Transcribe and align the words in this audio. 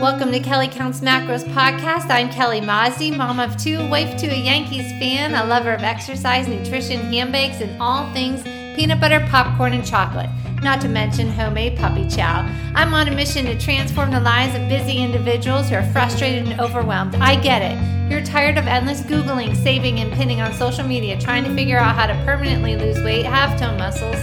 Welcome 0.00 0.30
to 0.32 0.40
Kelly 0.40 0.68
Kounts 0.68 1.00
Macros 1.00 1.42
podcast. 1.54 2.10
I'm 2.10 2.28
Kelly 2.28 2.60
Mazdi, 2.60 3.16
mom 3.16 3.40
of 3.40 3.56
two, 3.56 3.78
wife 3.88 4.18
to 4.18 4.26
a 4.26 4.36
Yankees 4.36 4.90
fan, 4.98 5.32
a 5.32 5.46
lover 5.46 5.72
of 5.72 5.82
exercise, 5.82 6.46
nutrition, 6.46 7.00
handbags, 7.00 7.62
and 7.62 7.80
all 7.80 8.12
things 8.12 8.42
peanut 8.76 9.00
butter, 9.00 9.26
popcorn, 9.30 9.72
and 9.72 9.86
chocolate. 9.86 10.28
Not 10.62 10.82
to 10.82 10.88
mention 10.88 11.30
homemade 11.30 11.78
puppy 11.78 12.06
chow. 12.10 12.46
I'm 12.74 12.92
on 12.92 13.08
a 13.08 13.10
mission 13.10 13.46
to 13.46 13.58
transform 13.58 14.10
the 14.10 14.20
lives 14.20 14.54
of 14.54 14.68
busy 14.68 14.98
individuals 14.98 15.70
who 15.70 15.76
are 15.76 15.92
frustrated 15.92 16.46
and 16.46 16.60
overwhelmed. 16.60 17.14
I 17.14 17.40
get 17.40 17.62
it. 17.62 18.10
You're 18.10 18.22
tired 18.22 18.58
of 18.58 18.66
endless 18.66 19.00
Googling, 19.00 19.56
saving, 19.56 20.00
and 20.00 20.12
pinning 20.12 20.42
on 20.42 20.52
social 20.52 20.86
media, 20.86 21.18
trying 21.18 21.44
to 21.44 21.54
figure 21.54 21.78
out 21.78 21.96
how 21.96 22.06
to 22.06 22.14
permanently 22.26 22.76
lose 22.76 23.02
weight, 23.02 23.24
have 23.24 23.58
tone 23.58 23.78
muscles, 23.78 24.16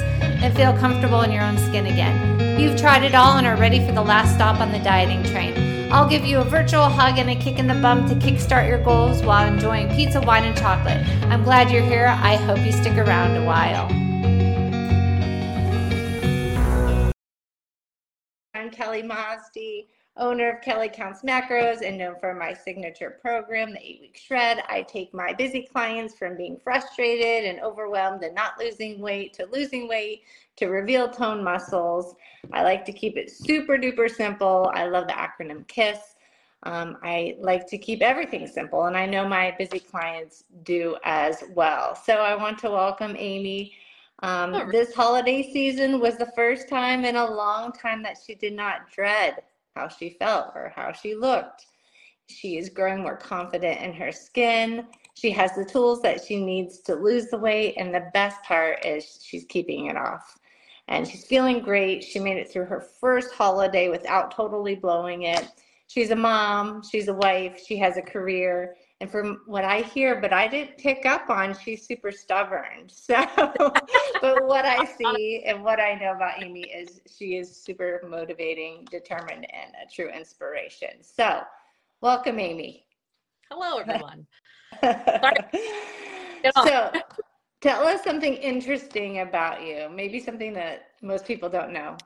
and 0.43 0.53
feel 0.57 0.73
comfortable 0.73 1.21
in 1.21 1.31
your 1.31 1.41
own 1.41 1.57
skin 1.57 1.85
again. 1.85 2.59
You've 2.59 2.77
tried 2.77 3.03
it 3.03 3.15
all 3.15 3.37
and 3.37 3.47
are 3.47 3.55
ready 3.55 3.79
for 3.79 3.93
the 3.93 4.01
last 4.01 4.35
stop 4.35 4.59
on 4.59 4.73
the 4.73 4.79
dieting 4.79 5.23
train. 5.31 5.89
I'll 5.89 6.09
give 6.09 6.25
you 6.25 6.39
a 6.39 6.43
virtual 6.43 6.89
hug 6.89 7.17
and 7.17 7.29
a 7.29 7.35
kick 7.35 7.59
in 7.59 7.67
the 7.67 7.75
bum 7.75 8.09
to 8.09 8.15
kickstart 8.15 8.67
your 8.67 8.83
goals 8.83 9.23
while 9.23 9.47
enjoying 9.47 9.87
pizza, 9.95 10.19
wine, 10.19 10.43
and 10.43 10.57
chocolate. 10.57 10.97
I'm 11.31 11.43
glad 11.43 11.71
you're 11.71 11.81
here. 11.81 12.07
I 12.07 12.35
hope 12.35 12.59
you 12.59 12.73
stick 12.73 12.97
around 12.97 13.37
a 13.37 13.45
while. 13.45 13.87
I'm 18.53 18.69
Kelly 18.69 19.01
Mazdi, 19.01 19.87
owner 20.17 20.51
of 20.51 20.61
Kelly 20.61 20.89
Kounts 20.89 21.23
Macros 21.23 21.81
and 21.81 21.97
known 21.97 22.15
for 22.19 22.35
my 22.35 22.53
signature 22.53 23.17
program, 23.21 23.71
the 23.71 23.79
eight 23.79 23.99
week 24.01 24.19
shred. 24.21 24.63
I 24.69 24.83
take 24.83 25.13
my 25.13 25.33
busy 25.33 25.67
clients 25.71 26.15
from 26.15 26.37
being 26.37 26.57
frustrated 26.63 27.49
and 27.49 27.59
overwhelmed 27.61 28.23
and 28.23 28.35
not 28.35 28.59
losing 28.59 28.99
weight 28.99 29.33
to 29.33 29.47
losing 29.51 29.87
weight 29.87 30.23
to 30.57 30.67
reveal 30.67 31.09
tone 31.09 31.43
muscles. 31.43 32.15
I 32.51 32.63
like 32.63 32.85
to 32.85 32.93
keep 32.93 33.17
it 33.17 33.31
super 33.31 33.77
duper 33.77 34.09
simple. 34.09 34.71
I 34.75 34.85
love 34.85 35.07
the 35.07 35.13
acronym 35.13 35.67
KISS. 35.67 35.99
Um, 36.63 36.97
I 37.01 37.35
like 37.39 37.67
to 37.67 37.77
keep 37.77 38.01
everything 38.01 38.47
simple, 38.47 38.85
and 38.85 38.95
I 38.95 39.05
know 39.05 39.27
my 39.27 39.53
busy 39.57 39.79
clients 39.79 40.45
do 40.63 40.95
as 41.03 41.43
well. 41.53 41.95
So 41.95 42.17
I 42.17 42.35
want 42.35 42.57
to 42.59 42.69
welcome 42.69 43.15
Amy. 43.17 43.73
Um, 44.19 44.69
this 44.71 44.93
holiday 44.93 45.51
season 45.51 45.99
was 45.99 46.17
the 46.17 46.31
first 46.35 46.69
time 46.69 47.03
in 47.03 47.17
a 47.17 47.25
long 47.29 47.73
time 47.73 48.01
that 48.03 48.17
she 48.25 48.35
did 48.35 48.53
not 48.53 48.89
dread 48.89 49.41
how 49.75 49.87
she 49.87 50.15
felt 50.19 50.51
or 50.55 50.71
how 50.75 50.91
she 50.91 51.15
looked. 51.15 51.65
She 52.27 52.57
is 52.57 52.69
growing 52.69 53.01
more 53.01 53.17
confident 53.17 53.81
in 53.81 53.93
her 53.93 54.11
skin. 54.11 54.87
She 55.15 55.31
has 55.31 55.53
the 55.55 55.65
tools 55.65 56.01
that 56.01 56.23
she 56.23 56.43
needs 56.43 56.79
to 56.81 56.95
lose 56.95 57.27
the 57.27 57.37
weight, 57.37 57.75
and 57.77 57.93
the 57.93 58.09
best 58.13 58.41
part 58.43 58.85
is 58.85 59.19
she's 59.23 59.45
keeping 59.45 59.87
it 59.87 59.97
off. 59.97 60.37
And 60.87 61.07
she's 61.07 61.25
feeling 61.25 61.61
great. 61.61 62.03
She 62.03 62.19
made 62.19 62.37
it 62.37 62.51
through 62.51 62.65
her 62.65 62.81
first 62.99 63.33
holiday 63.33 63.89
without 63.89 64.31
totally 64.31 64.75
blowing 64.75 65.23
it. 65.23 65.47
She's 65.87 66.11
a 66.11 66.15
mom, 66.15 66.81
she's 66.81 67.07
a 67.07 67.13
wife, 67.13 67.61
she 67.65 67.77
has 67.77 67.97
a 67.97 68.01
career. 68.01 68.75
And 68.99 69.11
from 69.11 69.41
what 69.45 69.63
I 69.63 69.81
hear, 69.81 70.19
but 70.19 70.33
I 70.33 70.47
didn't 70.47 70.77
pick 70.77 71.05
up 71.05 71.29
on, 71.29 71.55
she's 71.57 71.85
super 71.85 72.11
stubborn. 72.11 72.87
So, 72.89 73.15
but 74.23 74.47
what 74.47 74.65
I 74.65 74.85
see 74.97 75.43
and 75.45 75.63
what 75.63 75.81
I 75.81 75.95
know 75.95 76.13
about 76.13 76.41
Amy 76.41 76.61
is 76.61 77.01
she 77.05 77.35
is 77.35 77.53
super 77.53 78.01
motivating, 78.07 78.87
determined, 78.89 79.45
and 79.53 79.73
a 79.75 79.93
true 79.93 80.09
inspiration. 80.09 81.01
So, 81.01 81.41
welcome, 81.99 82.39
Amy. 82.39 82.85
Hello, 83.51 83.79
everyone. 83.79 84.25
so, 86.65 86.91
tell 87.59 87.85
us 87.85 88.01
something 88.01 88.35
interesting 88.35 89.19
about 89.19 89.61
you, 89.61 89.89
maybe 89.93 90.21
something 90.21 90.53
that 90.53 90.85
most 91.01 91.25
people 91.25 91.49
don't 91.49 91.73
know. 91.73 91.97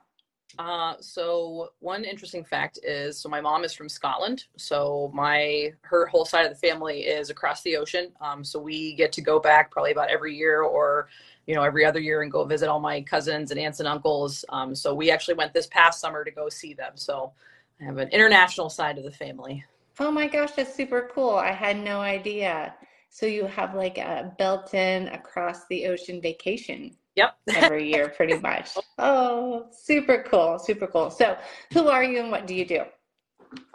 Uh, 0.58 0.94
so 1.00 1.70
one 1.80 2.04
interesting 2.04 2.44
fact 2.44 2.78
is, 2.82 3.18
so 3.18 3.28
my 3.28 3.40
mom 3.40 3.64
is 3.64 3.74
from 3.74 3.88
Scotland. 3.88 4.44
So 4.56 5.10
my 5.14 5.72
her 5.82 6.06
whole 6.06 6.24
side 6.24 6.46
of 6.46 6.50
the 6.50 6.66
family 6.68 7.00
is 7.00 7.30
across 7.30 7.62
the 7.62 7.76
ocean. 7.76 8.12
Um, 8.20 8.42
so 8.42 8.58
we 8.58 8.94
get 8.94 9.12
to 9.12 9.20
go 9.20 9.38
back 9.38 9.70
probably 9.70 9.92
about 9.92 10.10
every 10.10 10.34
year 10.34 10.62
or, 10.62 11.08
you 11.46 11.54
know, 11.54 11.62
every 11.62 11.84
other 11.84 12.00
year 12.00 12.22
and 12.22 12.32
go 12.32 12.44
visit 12.44 12.68
all 12.68 12.80
my 12.80 13.02
cousins 13.02 13.50
and 13.50 13.60
aunts 13.60 13.80
and 13.80 13.88
uncles. 13.88 14.44
Um, 14.48 14.74
so 14.74 14.94
we 14.94 15.10
actually 15.10 15.34
went 15.34 15.52
this 15.52 15.66
past 15.68 16.00
summer 16.00 16.24
to 16.24 16.30
go 16.30 16.48
see 16.48 16.74
them. 16.74 16.92
So 16.96 17.32
I 17.80 17.84
have 17.84 17.98
an 17.98 18.08
international 18.08 18.70
side 18.70 18.98
of 18.98 19.04
the 19.04 19.12
family. 19.12 19.64
Oh 20.00 20.10
my 20.10 20.28
gosh, 20.28 20.52
that's 20.52 20.74
super 20.74 21.10
cool. 21.14 21.34
I 21.34 21.52
had 21.52 21.76
no 21.76 22.00
idea. 22.00 22.74
So 23.10 23.26
you 23.26 23.46
have 23.46 23.74
like 23.74 23.98
a 23.98 24.34
built-in 24.38 25.08
across 25.08 25.66
the 25.68 25.86
ocean 25.86 26.20
vacation. 26.20 26.96
Yep. 27.18 27.36
every 27.56 27.90
year, 27.90 28.10
pretty 28.10 28.38
much. 28.38 28.76
Oh, 28.96 29.66
super 29.72 30.24
cool. 30.30 30.56
Super 30.60 30.86
cool. 30.86 31.10
So, 31.10 31.36
who 31.72 31.88
are 31.88 32.04
you 32.04 32.20
and 32.20 32.30
what 32.30 32.46
do 32.46 32.54
you 32.54 32.64
do? 32.64 32.82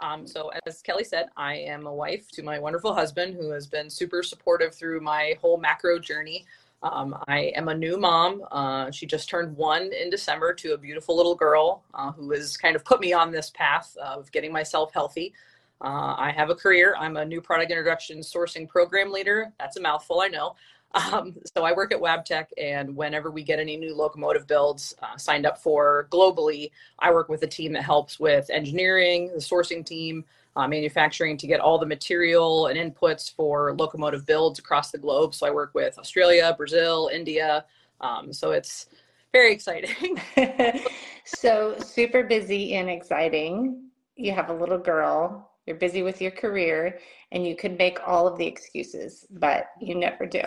Um, 0.00 0.26
so, 0.26 0.50
as 0.64 0.80
Kelly 0.80 1.04
said, 1.04 1.26
I 1.36 1.56
am 1.56 1.86
a 1.86 1.92
wife 1.92 2.30
to 2.32 2.42
my 2.42 2.58
wonderful 2.58 2.94
husband 2.94 3.34
who 3.34 3.50
has 3.50 3.66
been 3.66 3.90
super 3.90 4.22
supportive 4.22 4.74
through 4.74 5.00
my 5.02 5.34
whole 5.42 5.58
macro 5.58 5.98
journey. 5.98 6.46
Um, 6.82 7.14
I 7.28 7.52
am 7.54 7.68
a 7.68 7.74
new 7.74 7.98
mom. 7.98 8.42
Uh, 8.50 8.90
she 8.90 9.04
just 9.04 9.28
turned 9.28 9.54
one 9.58 9.92
in 9.92 10.08
December 10.08 10.54
to 10.54 10.72
a 10.72 10.78
beautiful 10.78 11.14
little 11.14 11.34
girl 11.34 11.84
uh, 11.92 12.12
who 12.12 12.30
has 12.30 12.56
kind 12.56 12.76
of 12.76 12.82
put 12.82 12.98
me 12.98 13.12
on 13.12 13.30
this 13.30 13.50
path 13.50 13.94
of 13.98 14.32
getting 14.32 14.52
myself 14.52 14.90
healthy. 14.94 15.34
Uh, 15.82 16.14
I 16.16 16.32
have 16.34 16.48
a 16.48 16.54
career. 16.54 16.94
I'm 16.98 17.18
a 17.18 17.24
new 17.26 17.42
product 17.42 17.70
introduction 17.70 18.20
sourcing 18.20 18.66
program 18.66 19.12
leader. 19.12 19.52
That's 19.58 19.76
a 19.76 19.82
mouthful, 19.82 20.22
I 20.22 20.28
know. 20.28 20.56
Um, 20.94 21.34
so 21.56 21.64
I 21.64 21.72
work 21.72 21.92
at 21.92 22.00
Wabtec, 22.00 22.46
and 22.56 22.94
whenever 22.94 23.30
we 23.30 23.42
get 23.42 23.58
any 23.58 23.76
new 23.76 23.94
locomotive 23.94 24.46
builds 24.46 24.94
uh, 25.02 25.16
signed 25.16 25.44
up 25.44 25.58
for 25.58 26.06
globally, 26.10 26.70
I 27.00 27.10
work 27.10 27.28
with 27.28 27.42
a 27.42 27.48
team 27.48 27.72
that 27.72 27.82
helps 27.82 28.20
with 28.20 28.48
engineering, 28.50 29.30
the 29.34 29.40
sourcing 29.40 29.84
team, 29.84 30.24
uh, 30.54 30.68
manufacturing 30.68 31.36
to 31.38 31.48
get 31.48 31.58
all 31.58 31.78
the 31.78 31.86
material 31.86 32.68
and 32.68 32.78
inputs 32.78 33.34
for 33.34 33.74
locomotive 33.74 34.24
builds 34.24 34.60
across 34.60 34.92
the 34.92 34.98
globe. 34.98 35.34
So 35.34 35.46
I 35.46 35.50
work 35.50 35.74
with 35.74 35.98
Australia, 35.98 36.54
Brazil, 36.56 37.10
India. 37.12 37.64
Um, 38.00 38.32
so 38.32 38.52
it's 38.52 38.86
very 39.32 39.52
exciting. 39.52 40.20
so 41.24 41.76
super 41.80 42.22
busy 42.22 42.74
and 42.74 42.88
exciting. 42.88 43.88
You 44.14 44.30
have 44.30 44.48
a 44.48 44.54
little 44.54 44.78
girl. 44.78 45.50
You're 45.66 45.76
busy 45.76 46.02
with 46.02 46.20
your 46.20 46.30
career, 46.30 47.00
and 47.32 47.44
you 47.44 47.56
could 47.56 47.78
make 47.78 47.98
all 48.06 48.28
of 48.28 48.38
the 48.38 48.46
excuses, 48.46 49.26
but 49.30 49.70
you 49.80 49.94
never 49.94 50.26
do 50.26 50.42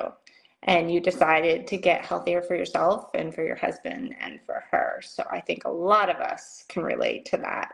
and 0.64 0.92
you 0.92 1.00
decided 1.00 1.68
to 1.68 1.78
get 1.78 2.06
healthier 2.06 2.42
for 2.42 2.56
yourself 2.56 3.10
and 3.14 3.34
for 3.34 3.44
your 3.44 3.56
husband 3.56 4.16
and 4.20 4.40
for 4.46 4.64
her. 4.72 5.02
So 5.04 5.24
I 5.32 5.40
think 5.40 5.66
a 5.66 5.70
lot 5.70 6.10
of 6.10 6.18
us 6.18 6.66
can 6.68 6.84
relate 6.84 7.26
to 7.26 7.38
that. 7.38 7.72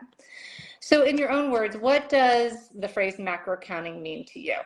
So, 0.80 1.04
in 1.04 1.16
your 1.16 1.30
own 1.30 1.50
words, 1.50 1.78
what 1.78 2.10
does 2.10 2.68
the 2.78 2.88
phrase 2.88 3.18
macro 3.18 3.56
counting 3.56 4.02
mean 4.02 4.26
to 4.26 4.38
you? 4.38 4.56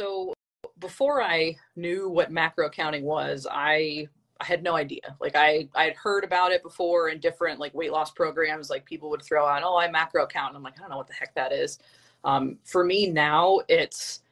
So, 0.00 0.34
before 0.80 1.22
I 1.22 1.54
knew 1.76 2.08
what 2.08 2.32
macro 2.32 2.68
counting 2.68 3.04
was, 3.04 3.46
I 3.48 4.08
I 4.40 4.44
had 4.44 4.64
no 4.64 4.74
idea. 4.74 5.16
Like 5.20 5.36
I 5.36 5.68
I 5.76 5.84
had 5.84 5.94
heard 5.94 6.24
about 6.24 6.50
it 6.50 6.62
before 6.64 7.08
in 7.08 7.20
different 7.20 7.60
like 7.60 7.72
weight 7.72 7.92
loss 7.92 8.10
programs. 8.10 8.68
Like 8.68 8.84
people 8.84 9.08
would 9.10 9.22
throw 9.22 9.46
out, 9.46 9.62
"Oh, 9.64 9.76
I 9.76 9.88
macro 9.88 10.26
count," 10.26 10.48
and 10.48 10.56
I'm 10.56 10.62
like, 10.64 10.76
I 10.76 10.80
don't 10.80 10.90
know 10.90 10.96
what 10.96 11.06
the 11.06 11.14
heck 11.14 11.34
that 11.36 11.52
is. 11.52 11.78
Um, 12.24 12.58
for 12.64 12.84
me 12.84 13.06
now, 13.08 13.60
it's 13.68 14.23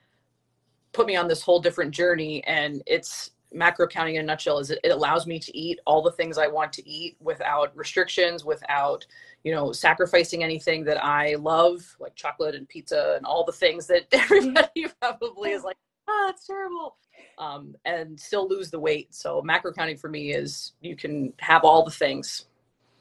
put 0.93 1.07
me 1.07 1.17
on 1.17 1.29
this 1.29 1.43
whole 1.43 1.61
different 1.61 1.91
journey 1.93 2.43
and 2.45 2.83
it's 2.87 3.31
macro 3.55 3.87
counting 3.87 4.15
in 4.15 4.23
a 4.23 4.25
nutshell 4.25 4.59
is 4.59 4.71
it, 4.71 4.79
it 4.83 4.89
allows 4.89 5.27
me 5.27 5.39
to 5.39 5.55
eat 5.57 5.79
all 5.85 6.01
the 6.03 6.13
things 6.13 6.39
i 6.39 6.47
want 6.47 6.73
to 6.73 6.89
eat 6.89 7.17
without 7.21 7.77
restrictions 7.77 8.47
without 8.47 9.05
you 9.45 9.53
know 9.53 9.73
sacrificing 9.73 10.43
anything 10.43 10.83
that 10.83 11.03
i 11.05 11.35
love 11.35 11.83
like 12.01 12.15
chocolate 12.15 12.55
and 12.55 12.67
pizza 12.69 13.15
and 13.17 13.27
all 13.27 13.45
the 13.45 13.53
things 13.53 13.87
that 13.87 14.07
everybody 14.13 14.87
probably 15.01 15.51
is 15.51 15.65
like 15.65 15.77
oh 16.09 16.25
that's 16.27 16.47
terrible. 16.47 16.97
Um, 17.39 17.75
and 17.85 18.19
still 18.19 18.49
lose 18.49 18.71
the 18.71 18.79
weight. 18.79 19.15
So 19.15 19.43
macro 19.43 19.73
counting 19.73 19.97
for 19.97 20.09
me 20.09 20.33
is 20.33 20.73
you 20.81 20.97
can 20.97 21.33
have 21.39 21.65
all 21.65 21.85
the 21.85 21.91
things. 21.91 22.47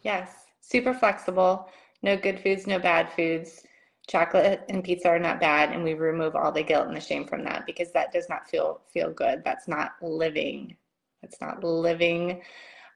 Yes. 0.04 0.46
Super 0.62 0.94
flexible. 0.94 1.70
No 2.02 2.18
good 2.18 2.40
foods 2.40 2.66
no 2.66 2.80
bad 2.80 3.12
foods 3.14 3.64
chocolate 4.12 4.62
and 4.68 4.84
pizza 4.84 5.08
are 5.08 5.20
not 5.20 5.40
bad 5.40 5.72
and 5.72 5.84
we 5.84 5.94
remove 5.94 6.36
all 6.36 6.52
the 6.52 6.62
guilt 6.62 6.88
and 6.88 6.96
the 6.96 7.02
shame 7.02 7.26
from 7.26 7.46
that 7.46 7.66
because 7.66 7.92
that 7.94 8.12
does 8.12 8.28
not 8.28 8.50
feel 8.50 8.82
feel 8.92 9.12
good. 9.12 9.42
That's 9.46 9.70
not 9.70 9.92
living. 10.02 10.76
That's 11.22 11.40
not 11.40 11.64
living 11.64 12.42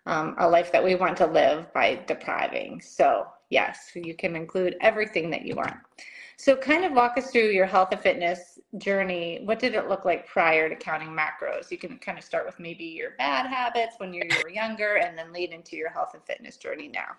um, 0.05 0.35
a 0.39 0.47
life 0.47 0.71
that 0.73 0.83
we 0.83 0.95
want 0.95 1.15
to 1.17 1.25
live 1.25 1.71
by 1.73 2.03
depriving. 2.05 2.81
So 2.81 3.27
yes 3.49 3.91
you 3.95 4.13
can 4.13 4.35
include 4.35 4.75
everything 4.81 5.29
that 5.29 5.45
you 5.45 5.55
want. 5.55 5.77
So 6.37 6.57
kind 6.57 6.83
of 6.83 6.91
walk 6.91 7.17
us 7.17 7.31
through 7.31 7.51
your 7.51 7.65
health 7.65 7.93
and 7.93 8.01
fitness 8.01 8.59
journey. 8.77 9.39
What 9.45 9.57
did 9.57 9.73
it 9.73 9.87
look 9.87 10.03
like 10.03 10.27
prior 10.27 10.67
to 10.67 10.75
counting 10.75 11.15
macros? 11.15 11.71
You 11.71 11.77
can 11.77 11.97
kind 11.99 12.17
of 12.17 12.25
start 12.25 12.45
with 12.45 12.59
maybe 12.59 12.83
your 12.83 13.11
bad 13.17 13.47
habits 13.47 13.95
when 13.99 14.13
you 14.13 14.23
were 14.43 14.49
younger 14.49 14.95
and 14.97 15.17
then 15.17 15.31
lead 15.31 15.53
into 15.53 15.77
your 15.77 15.91
health 15.91 16.13
and 16.13 16.23
fitness 16.25 16.57
journey 16.57 16.89
now 16.89 17.15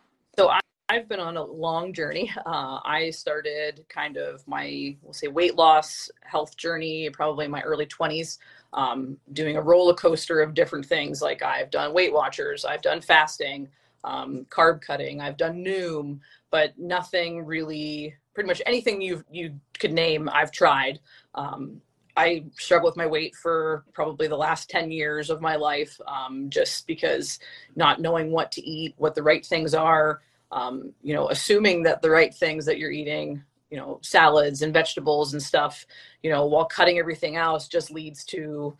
I've 0.88 1.08
been 1.08 1.20
on 1.20 1.36
a 1.36 1.44
long 1.44 1.92
journey. 1.92 2.30
Uh, 2.46 2.78
I 2.84 3.10
started 3.10 3.84
kind 3.88 4.16
of 4.16 4.46
my, 4.46 4.96
we'll 5.02 5.12
say, 5.12 5.26
weight 5.26 5.56
loss 5.56 6.08
health 6.22 6.56
journey 6.56 7.10
probably 7.10 7.44
in 7.46 7.50
my 7.50 7.60
early 7.62 7.86
20s, 7.86 8.38
um, 8.72 9.16
doing 9.32 9.56
a 9.56 9.60
roller 9.62 9.94
coaster 9.94 10.40
of 10.40 10.54
different 10.54 10.86
things. 10.86 11.20
Like 11.20 11.42
I've 11.42 11.70
done 11.70 11.92
Weight 11.92 12.12
Watchers, 12.12 12.64
I've 12.64 12.82
done 12.82 13.00
fasting, 13.00 13.68
um, 14.04 14.46
carb 14.48 14.80
cutting. 14.80 15.20
I've 15.20 15.36
done 15.36 15.64
Noom, 15.64 16.20
but 16.50 16.78
nothing 16.78 17.44
really. 17.44 18.14
Pretty 18.34 18.46
much 18.46 18.62
anything 18.64 19.00
you 19.02 19.24
you 19.30 19.58
could 19.78 19.92
name, 19.92 20.28
I've 20.32 20.52
tried. 20.52 21.00
Um, 21.34 21.80
I 22.16 22.44
struggled 22.56 22.92
with 22.92 22.96
my 22.96 23.06
weight 23.06 23.34
for 23.34 23.84
probably 23.92 24.28
the 24.28 24.36
last 24.36 24.70
10 24.70 24.90
years 24.90 25.30
of 25.30 25.40
my 25.40 25.56
life, 25.56 26.00
um, 26.06 26.48
just 26.48 26.86
because 26.86 27.38
not 27.74 28.00
knowing 28.00 28.30
what 28.30 28.52
to 28.52 28.62
eat, 28.62 28.94
what 28.96 29.14
the 29.14 29.22
right 29.22 29.44
things 29.44 29.74
are, 29.74 30.22
um, 30.52 30.92
you 31.02 31.14
know, 31.14 31.28
assuming 31.28 31.82
that 31.84 32.02
the 32.02 32.10
right 32.10 32.34
things 32.34 32.64
that 32.66 32.78
you're 32.78 32.90
eating, 32.90 33.42
you 33.70 33.76
know, 33.76 33.98
salads 34.02 34.62
and 34.62 34.72
vegetables 34.72 35.32
and 35.32 35.42
stuff, 35.42 35.86
you 36.22 36.30
know, 36.30 36.46
while 36.46 36.64
cutting 36.64 36.98
everything 36.98 37.36
else 37.36 37.68
just 37.68 37.90
leads 37.90 38.24
to 38.26 38.76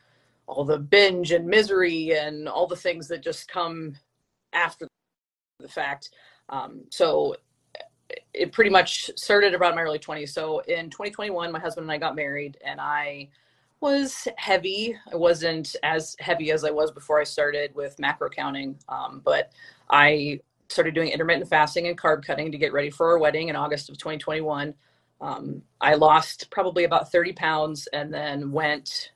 all 0.47 0.65
the 0.65 0.79
binge 0.79 1.33
and 1.33 1.47
misery 1.47 2.17
and 2.17 2.49
all 2.49 2.67
the 2.67 2.77
things 2.77 3.09
that 3.09 3.23
just 3.23 3.49
come 3.49 3.97
after 4.53 4.87
the 5.59 5.69
fact. 5.69 6.11
Um, 6.49 6.83
so 6.91 7.37
it 8.33 8.53
pretty 8.53 8.71
much 8.71 9.11
started 9.17 9.55
around 9.55 9.75
my 9.75 9.83
early 9.83 9.99
20s. 9.99 10.29
So 10.29 10.61
in 10.61 10.91
2021, 10.91 11.51
my 11.51 11.59
husband 11.59 11.85
and 11.85 11.93
I 11.93 11.99
got 11.99 12.15
married, 12.15 12.59
and 12.65 12.81
I 12.81 13.29
was 13.81 14.29
heavy. 14.37 14.97
I 15.13 15.17
wasn't 15.17 15.75
as 15.83 16.17
heavy 16.21 16.53
as 16.53 16.65
I 16.65 16.71
was 16.71 16.91
before 16.91 17.21
I 17.21 17.25
started 17.25 17.75
with 17.75 17.99
macro 17.99 18.29
counting, 18.31 18.79
um, 18.89 19.21
but 19.25 19.53
I 19.91 20.41
started 20.69 20.95
doing 20.95 21.09
intermittent 21.09 21.49
fasting 21.49 21.87
and 21.87 21.99
carb 21.99 22.25
cutting 22.25 22.53
to 22.53 22.59
get 22.59 22.73
ready 22.73 22.91
for 22.91 23.11
our 23.11 23.19
wedding 23.19 23.49
in 23.49 23.57
August 23.57 23.89
of 23.89 23.99
2021. 23.99 24.75
Um, 25.21 25.63
I 25.81 25.95
lost 25.95 26.51
probably 26.51 26.85
about 26.85 27.11
30 27.11 27.33
pounds 27.33 27.87
and 27.93 28.13
then 28.13 28.53
went, 28.53 29.13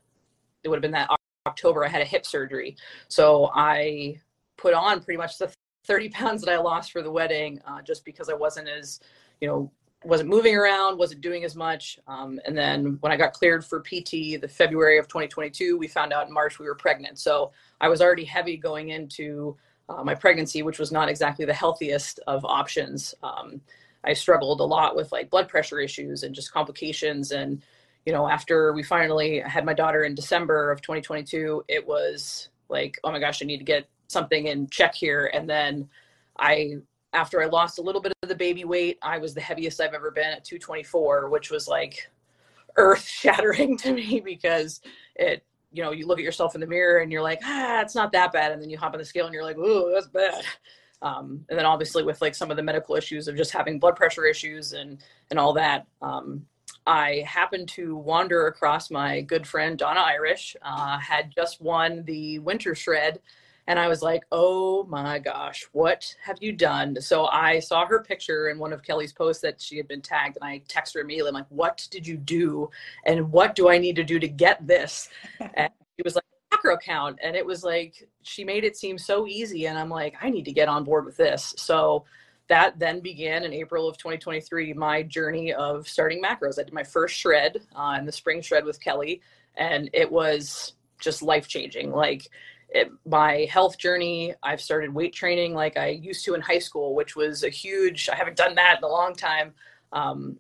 it 0.65 0.69
would 0.69 0.77
have 0.77 0.83
been 0.83 0.93
that 0.93 1.11
October, 1.47 1.85
I 1.85 1.89
had 1.89 2.03
a 2.03 2.07
hip 2.07 2.27
surgery. 2.27 2.77
So 3.09 3.51
I 3.55 4.21
put 4.57 4.75
on 4.75 5.03
pretty 5.03 5.19
much 5.19 5.39
the 5.39 5.53
30 5.87 6.09
pounds 6.11 6.43
that 6.43 6.53
I 6.53 6.59
lost 6.59 6.93
for 6.93 7.03
the 7.03 7.11
wedding 7.11 7.61
uh, 7.67 7.83
just 7.83 8.05
because 8.05 8.29
I 8.29 8.35
wasn't 8.35 8.69
as, 8.69 9.01
you 9.41 9.49
know, 9.49 9.73
wasn't 10.05 10.29
moving 10.31 10.57
around, 10.57 10.99
wasn't 10.99 11.21
doing 11.21 11.45
as 11.45 11.55
much. 11.55 11.99
Um, 12.07 12.41
and 12.47 12.57
then 12.57 12.97
when 13.01 13.13
I 13.13 13.17
got 13.17 13.35
cleared 13.35 13.65
for 13.65 13.81
PT, 13.81 14.41
the 14.41 14.49
February 14.49 14.99
of 14.99 15.09
2022, 15.09 15.77
we 15.77 15.89
found 15.89 16.13
out 16.13 16.27
in 16.27 16.33
March 16.33 16.59
we 16.59 16.67
were 16.67 16.75
pregnant. 16.75 17.19
So 17.19 17.53
I 17.81 17.89
was 17.89 18.01
already 18.01 18.25
heavy 18.25 18.57
going 18.57 18.91
into 18.91 19.57
uh, 19.91 20.05
my 20.05 20.15
pregnancy, 20.15 20.63
which 20.63 20.79
was 20.79 20.93
not 20.93 21.09
exactly 21.09 21.45
the 21.45 21.55
healthiest 21.55 22.21
of 22.27 22.45
options. 22.45 23.15
Um, 23.23 23.61
I 24.05 24.13
struggled 24.13 24.61
a 24.61 24.65
lot 24.65 24.97
with 24.97 25.11
like 25.13 25.31
blood 25.31 25.49
pressure 25.49 25.81
issues 25.81 26.23
and 26.23 26.35
just 26.35 26.53
complications. 26.53 27.33
And, 27.33 27.63
you 28.07 28.13
know, 28.13 28.29
after 28.29 28.73
we 28.73 28.83
finally 28.83 29.41
had 29.41 29.65
my 29.65 29.75
daughter 29.75 30.05
in 30.05 30.15
December 30.15 30.71
of 30.71 30.81
2022, 30.81 31.65
it 31.69 31.87
was 31.87 32.49
like, 32.69 32.99
oh 33.05 33.11
my 33.11 33.19
gosh, 33.19 33.43
I 33.43 33.47
need 33.47 33.59
to 33.59 33.65
get 33.65 33.89
something 34.07 34.47
in 34.47 34.69
check 34.69 34.95
here. 34.95 35.31
And 35.35 35.51
then 35.51 35.89
I, 36.39 36.77
after 37.13 37.43
I 37.43 37.47
lost 37.47 37.79
a 37.79 37.83
little 37.83 38.01
bit 38.01 38.13
of 38.23 38.29
the 38.29 38.35
baby 38.35 38.65
weight, 38.65 38.99
I 39.03 39.19
was 39.19 39.35
the 39.35 39.41
heaviest 39.41 39.81
I've 39.81 39.95
ever 39.95 40.11
been 40.11 40.33
at 40.33 40.45
224, 40.45 41.29
which 41.29 41.51
was 41.51 41.67
like 41.67 42.11
earth 42.77 43.07
shattering 43.07 43.77
to 43.79 43.93
me 43.93 44.21
because 44.25 44.81
it 45.17 45.45
you 45.73 45.83
know, 45.83 45.93
you 45.93 46.07
look 46.07 46.19
at 46.19 46.25
yourself 46.25 46.55
in 46.55 46.61
the 46.61 46.67
mirror 46.67 46.99
and 46.99 47.13
you're 47.13 47.23
like, 47.23 47.41
ah, 47.45 47.81
it's 47.81 47.95
not 47.95 48.13
that 48.13 48.33
bad. 48.33 48.53
And 48.53 48.61
then 48.61 48.71
you 48.71 48.79
hop 48.79 48.93
on 48.93 48.99
the 48.99 49.05
scale 49.05 49.27
and 49.27 49.35
you're 49.35 49.45
like, 49.45 49.57
oh, 49.59 49.91
that's 49.93 50.09
bad. 50.09 50.45
Um, 51.03 51.45
and 51.49 51.59
then 51.59 51.65
obviously 51.65 52.03
with 52.03 52.21
like 52.21 52.35
some 52.35 52.51
of 52.51 52.57
the 52.57 52.63
medical 52.63 52.95
issues 52.95 53.27
of 53.27 53.37
just 53.37 53.53
having 53.53 53.79
blood 53.79 53.97
pressure 53.97 54.27
issues 54.27 54.73
and, 54.73 54.99
and 55.31 55.39
all 55.39 55.55
that, 55.55 55.87
um, 56.03 56.45
I 56.87 57.25
happened 57.27 57.69
to 57.71 57.97
wander 57.97 58.47
across 58.47 58.91
my 58.91 59.21
good 59.23 59.47
friend 59.47 59.79
Donna 59.79 60.01
Irish, 60.01 60.57
uh, 60.63 60.99
had 60.99 61.33
just 61.35 61.61
won 61.61 62.05
the 62.05 62.39
Winter 62.41 62.75
Shred 62.75 63.21
and 63.71 63.79
I 63.79 63.87
was 63.87 64.03
like, 64.03 64.25
oh 64.33 64.83
my 64.89 65.21
gosh, 65.21 65.65
what 65.71 66.13
have 66.25 66.39
you 66.41 66.51
done? 66.51 67.01
So 67.01 67.27
I 67.27 67.61
saw 67.61 67.87
her 67.87 68.03
picture 68.03 68.49
in 68.49 68.59
one 68.59 68.73
of 68.73 68.83
Kelly's 68.83 69.13
posts 69.13 69.41
that 69.43 69.61
she 69.61 69.77
had 69.77 69.87
been 69.87 70.03
tagged, 70.03 70.39
and 70.41 70.45
I 70.45 70.61
texted 70.69 70.95
her 70.95 71.03
immediately. 71.03 71.29
I'm 71.29 71.35
like, 71.35 71.47
what 71.51 71.87
did 71.89 72.05
you 72.05 72.17
do? 72.17 72.69
And 73.07 73.31
what 73.31 73.55
do 73.55 73.69
I 73.69 73.79
need 73.79 73.95
to 73.95 74.03
do 74.03 74.19
to 74.19 74.27
get 74.27 74.67
this? 74.67 75.09
And 75.55 75.71
she 75.97 76.03
was 76.03 76.17
like, 76.17 76.25
macro 76.51 76.79
count. 76.79 77.21
And 77.23 77.37
it 77.37 77.47
was 77.47 77.63
like, 77.63 78.09
she 78.23 78.43
made 78.43 78.65
it 78.65 78.77
seem 78.77 78.99
so 78.99 79.29
easy. 79.29 79.67
And 79.67 79.79
I'm 79.79 79.89
like, 79.89 80.17
I 80.21 80.31
need 80.31 80.47
to 80.47 80.53
get 80.53 80.67
on 80.67 80.83
board 80.83 81.05
with 81.05 81.17
this. 81.17 81.55
So 81.57 82.05
that 82.49 82.77
then 82.77 82.99
began 82.99 83.45
in 83.45 83.53
April 83.53 83.89
of 83.89 83.97
2023, 83.99 84.73
my 84.73 85.05
journey 85.05 85.53
of 85.53 85.87
starting 85.87 86.21
macros. 86.21 86.59
I 86.59 86.65
did 86.65 86.73
my 86.73 86.83
first 86.83 87.15
shred 87.15 87.61
uh, 87.77 87.97
in 88.01 88.05
the 88.05 88.11
spring 88.11 88.43
shred 88.43 88.65
with 88.65 88.83
Kelly, 88.83 89.21
and 89.55 89.89
it 89.93 90.11
was 90.11 90.73
just 90.99 91.23
life 91.23 91.47
changing. 91.47 91.93
Like, 91.93 92.29
it, 92.73 92.91
my 93.07 93.49
health 93.51 93.79
journey, 93.79 94.35
I've 94.43 94.61
started 94.61 94.95
weight 94.95 95.13
training 95.13 95.55
like 95.55 95.77
I 95.77 95.89
used 95.89 96.25
to 96.25 96.35
in 96.35 96.41
high 96.41 96.59
school, 96.59 96.95
which 96.95 97.17
was 97.17 97.43
a 97.43 97.49
huge, 97.49 98.09
I 98.09 98.17
haven't 98.17 98.37
done 98.37 98.55
that 98.55 98.79
in 98.79 98.85
a 98.85 98.89
long 98.89 99.15
time. 99.15 99.53
Um, 99.93 100.39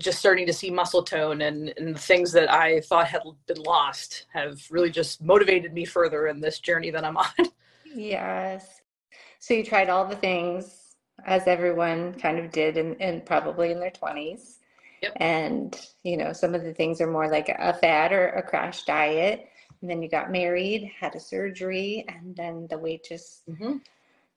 just 0.00 0.18
starting 0.18 0.46
to 0.46 0.52
see 0.52 0.70
muscle 0.70 1.02
tone 1.02 1.42
and, 1.42 1.72
and 1.76 1.94
the 1.94 1.98
things 1.98 2.30
that 2.32 2.50
I 2.50 2.80
thought 2.82 3.08
had 3.08 3.22
been 3.46 3.62
lost 3.62 4.26
have 4.32 4.60
really 4.70 4.90
just 4.90 5.20
motivated 5.22 5.72
me 5.72 5.84
further 5.84 6.28
in 6.28 6.40
this 6.40 6.60
journey 6.60 6.90
that 6.90 7.04
I'm 7.04 7.16
on. 7.16 7.32
Yes. 7.84 8.80
So 9.40 9.54
you 9.54 9.64
tried 9.64 9.88
all 9.88 10.04
the 10.04 10.16
things 10.16 10.94
as 11.26 11.46
everyone 11.46 12.14
kind 12.14 12.38
of 12.38 12.52
did 12.52 12.76
and 12.76 12.94
in, 12.96 13.14
in 13.14 13.20
probably 13.22 13.72
in 13.72 13.80
their 13.80 13.90
20s. 13.90 14.58
Yep. 15.02 15.12
And, 15.16 15.80
you 16.02 16.16
know, 16.16 16.32
some 16.32 16.54
of 16.54 16.64
the 16.64 16.74
things 16.74 17.00
are 17.00 17.10
more 17.10 17.28
like 17.28 17.48
a 17.48 17.74
fad 17.74 18.12
or 18.12 18.28
a 18.30 18.42
crash 18.42 18.82
diet 18.82 19.48
and 19.80 19.90
then 19.90 20.02
you 20.02 20.08
got 20.08 20.30
married, 20.30 20.90
had 20.98 21.14
a 21.14 21.20
surgery, 21.20 22.04
and 22.08 22.34
then 22.34 22.66
the 22.68 22.78
weight 22.78 23.04
just 23.04 23.48
mm-hmm. 23.48 23.76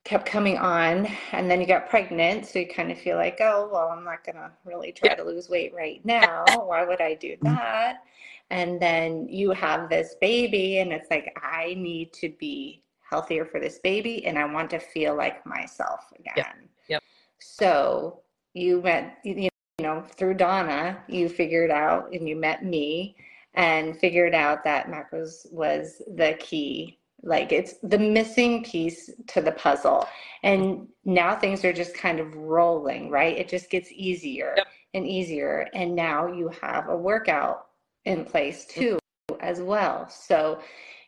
kept 0.04 0.26
coming 0.26 0.58
on. 0.58 1.08
And 1.32 1.50
then 1.50 1.60
you 1.60 1.68
got 1.68 1.90
pregnant, 1.90 2.46
so 2.46 2.60
you 2.60 2.68
kind 2.68 2.92
of 2.92 3.00
feel 3.00 3.18
like, 3.18 3.38
oh, 3.42 3.70
well, 3.72 3.90
I'm 3.90 4.04
not 4.04 4.24
gonna 4.24 4.52
really 4.66 4.92
try 4.92 5.16
to 5.16 5.24
lose 5.24 5.50
weight 5.50 5.74
right 5.74 6.04
now. 6.06 6.46
Why 6.56 6.86
would 6.86 7.02
I 7.02 7.16
do 7.16 7.34
mm-hmm. 7.34 7.56
that? 7.56 8.04
And 8.52 8.82
then 8.82 9.28
you 9.30 9.52
have 9.52 9.90
this 9.90 10.16
baby, 10.20 10.80
and 10.80 10.92
it's 10.92 11.10
like, 11.10 11.36
I 11.42 11.74
need 11.76 12.14
to 12.14 12.30
be 12.30 12.84
healthier 13.10 13.46
for 13.46 13.60
this 13.60 13.80
baby, 13.80 14.26
and 14.26 14.38
I 14.38 14.46
want 14.46 14.70
to 14.72 14.80
feel 14.80 15.16
like 15.16 15.46
myself 15.46 16.12
again. 16.20 16.36
Yep. 16.38 16.56
yep. 16.90 17.04
So 17.40 18.20
you 18.54 18.82
met, 18.82 19.20
you 19.24 19.50
know, 19.80 20.04
through 20.16 20.36
Donna, 20.36 21.02
you 21.08 21.30
figured 21.30 21.72
out, 21.72 22.14
and 22.14 22.28
you 22.28 22.36
met 22.36 22.64
me 22.64 23.16
and 23.54 23.98
figured 24.00 24.34
out 24.34 24.64
that 24.64 24.88
macros 24.88 25.52
was 25.52 26.02
the 26.16 26.36
key. 26.40 27.00
Like 27.24 27.52
it's 27.52 27.76
the 27.84 28.00
missing 28.00 28.64
piece 28.64 29.10
to 29.28 29.42
the 29.42 29.52
puzzle. 29.52 30.08
And 30.44 30.88
now 31.06 31.36
things 31.36 31.64
are 31.64 31.74
just 31.74 31.94
kind 31.94 32.20
of 32.20 32.36
rolling 32.36 33.10
right? 33.12 33.38
It 33.38 33.48
just 33.48 33.70
gets 33.70 33.92
easier 33.92 34.54
yep. 34.58 34.68
and 34.94 35.08
easier. 35.08 35.68
And 35.74 35.96
now 35.96 36.28
you 36.28 36.50
have 36.62 36.90
a 36.90 36.98
workout 36.98 37.68
in 38.06 38.26
place 38.26 38.66
too 38.66 38.98
as 39.40 39.62
well. 39.62 40.10
So 40.10 40.62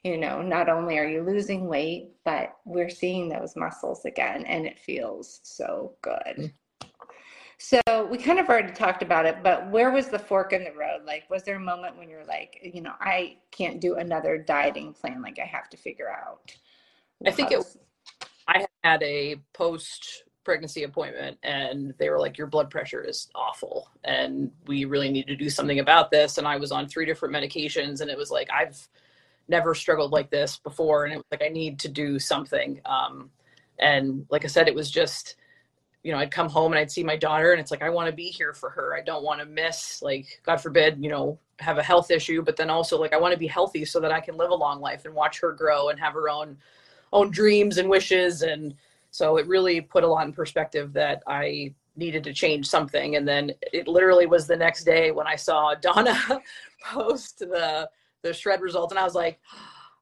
you 0.04 0.18
know 0.18 0.42
not 0.42 0.70
only 0.70 0.98
are 1.00 1.08
you 1.08 1.24
losing 1.24 1.66
weight 1.68 2.10
but 2.26 2.58
we're 2.66 2.90
seeing 2.90 3.30
those 3.30 3.56
muscles 3.56 4.04
again 4.04 4.44
and 4.46 4.66
it 4.66 4.78
feels 4.78 5.40
so 5.44 5.94
good. 6.02 6.36
Mm. 6.38 6.54
So 7.64 7.80
we 8.12 8.18
kind 8.18 8.40
of 8.40 8.50
already 8.50 8.74
talked 8.74 9.04
about 9.04 9.26
it, 9.26 9.38
but 9.42 9.70
where 9.72 9.90
was 9.90 10.10
the 10.10 10.20
fork 10.20 10.52
in 10.52 10.66
the 10.66 10.74
road? 10.74 11.06
Like, 11.06 11.30
was 11.30 11.44
there 11.44 11.56
a 11.56 11.62
moment 11.62 11.98
when 11.98 12.10
you're 12.10 12.26
like, 12.26 12.60
you 12.62 12.82
know, 12.82 12.92
I 13.00 13.38
can't 13.52 13.80
do 13.80 13.96
another 13.96 14.38
dieting 14.38 14.92
plan? 14.92 15.22
Like, 15.22 15.40
I 15.40 15.46
have 15.46 15.70
to 15.70 15.78
figure 15.78 16.10
out. 16.10 16.54
I 17.26 17.32
think 17.32 17.54
it. 17.54 17.64
I 18.50 18.66
had 18.84 19.02
a 19.02 19.38
post 19.54 20.26
pregnancy 20.44 20.84
appointment, 20.84 21.38
and 21.42 21.94
they 22.00 22.10
were 22.10 22.20
like, 22.20 22.38
"Your 22.38 22.48
blood 22.48 22.70
pressure 22.70 23.02
is 23.02 23.30
awful, 23.34 23.88
and 24.04 24.52
we 24.68 24.84
really 24.84 25.10
need 25.10 25.28
to 25.28 25.36
do 25.38 25.50
something 25.50 25.80
about 25.80 26.12
this." 26.12 26.38
And 26.38 26.46
I 26.46 26.58
was 26.58 26.74
on 26.74 26.90
three 26.90 27.06
different 27.06 27.34
medications, 27.34 28.02
and 28.02 28.12
it 28.12 28.18
was 28.18 28.30
like 28.30 28.50
I've 28.52 28.90
never 29.48 29.74
struggled 29.74 30.12
like 30.12 30.30
this 30.30 30.58
before, 30.58 31.06
and 31.06 31.14
it 31.14 31.18
was 31.18 31.26
like 31.32 31.42
I 31.42 31.48
need 31.48 31.80
to 31.80 31.88
do 31.88 32.20
something. 32.20 32.82
Um, 32.86 33.30
and 33.80 34.26
like 34.30 34.44
I 34.44 34.50
said, 34.50 34.68
it 34.68 34.76
was 34.76 34.92
just 34.92 35.38
you 36.04 36.12
know, 36.12 36.18
I'd 36.18 36.32
come 36.32 36.50
home 36.50 36.74
and 36.74 36.80
I'd 36.80 36.92
see 36.92 37.04
my 37.04 37.16
daughter 37.16 37.54
and 37.54 37.62
it's 37.62 37.72
like, 37.72 37.82
I 37.82 37.90
want 37.90 38.08
to 38.08 38.16
be 38.16 38.28
here 38.28 38.54
for 38.54 38.70
her. 38.70 38.94
I 38.94 39.02
don't 39.02 39.24
want 39.24 39.40
to 39.40 39.46
miss, 39.46 40.02
like, 40.02 40.42
God 40.46 40.58
forbid, 40.58 41.02
you 41.02 41.10
know, 41.10 41.40
have 41.60 41.78
a 41.78 41.84
health 41.84 42.12
issue, 42.12 42.42
but 42.42 42.58
then 42.58 42.70
also 42.70 43.00
like, 43.00 43.14
I 43.14 43.18
want 43.18 43.32
to 43.32 43.40
be 43.40 43.48
healthy 43.48 43.86
so 43.86 44.02
that 44.02 44.12
I 44.12 44.20
can 44.20 44.36
live 44.36 44.52
a 44.52 44.56
long 44.56 44.82
life 44.82 45.06
and 45.06 45.14
watch 45.14 45.40
her 45.40 45.54
grow 45.54 45.90
and 45.90 46.00
have 46.00 46.14
her 46.14 46.30
own, 46.30 46.58
own 47.14 47.32
dreams 47.32 47.78
and 47.78 47.90
wishes. 47.90 48.42
And 48.42 48.76
so 49.12 49.38
it 49.38 49.48
really 49.48 49.80
put 49.80 50.04
a 50.04 50.08
lot 50.08 50.28
in 50.28 50.34
perspective 50.34 50.92
that 50.94 51.24
I 51.26 51.74
needed 51.96 52.24
to 52.26 52.34
change 52.34 52.68
something. 52.68 53.16
And 53.16 53.26
then 53.26 53.54
it 53.62 53.88
literally 53.88 54.26
was 54.26 54.46
the 54.46 54.58
next 54.58 54.84
day 54.84 55.12
when 55.12 55.28
I 55.28 55.38
saw 55.38 55.74
Donna 55.82 56.20
post 56.84 57.40
the, 57.40 57.90
the 58.24 58.34
shred 58.34 58.60
result 58.60 58.92
and 58.92 59.00
I 59.00 59.04
was 59.04 59.16
like, 59.16 59.40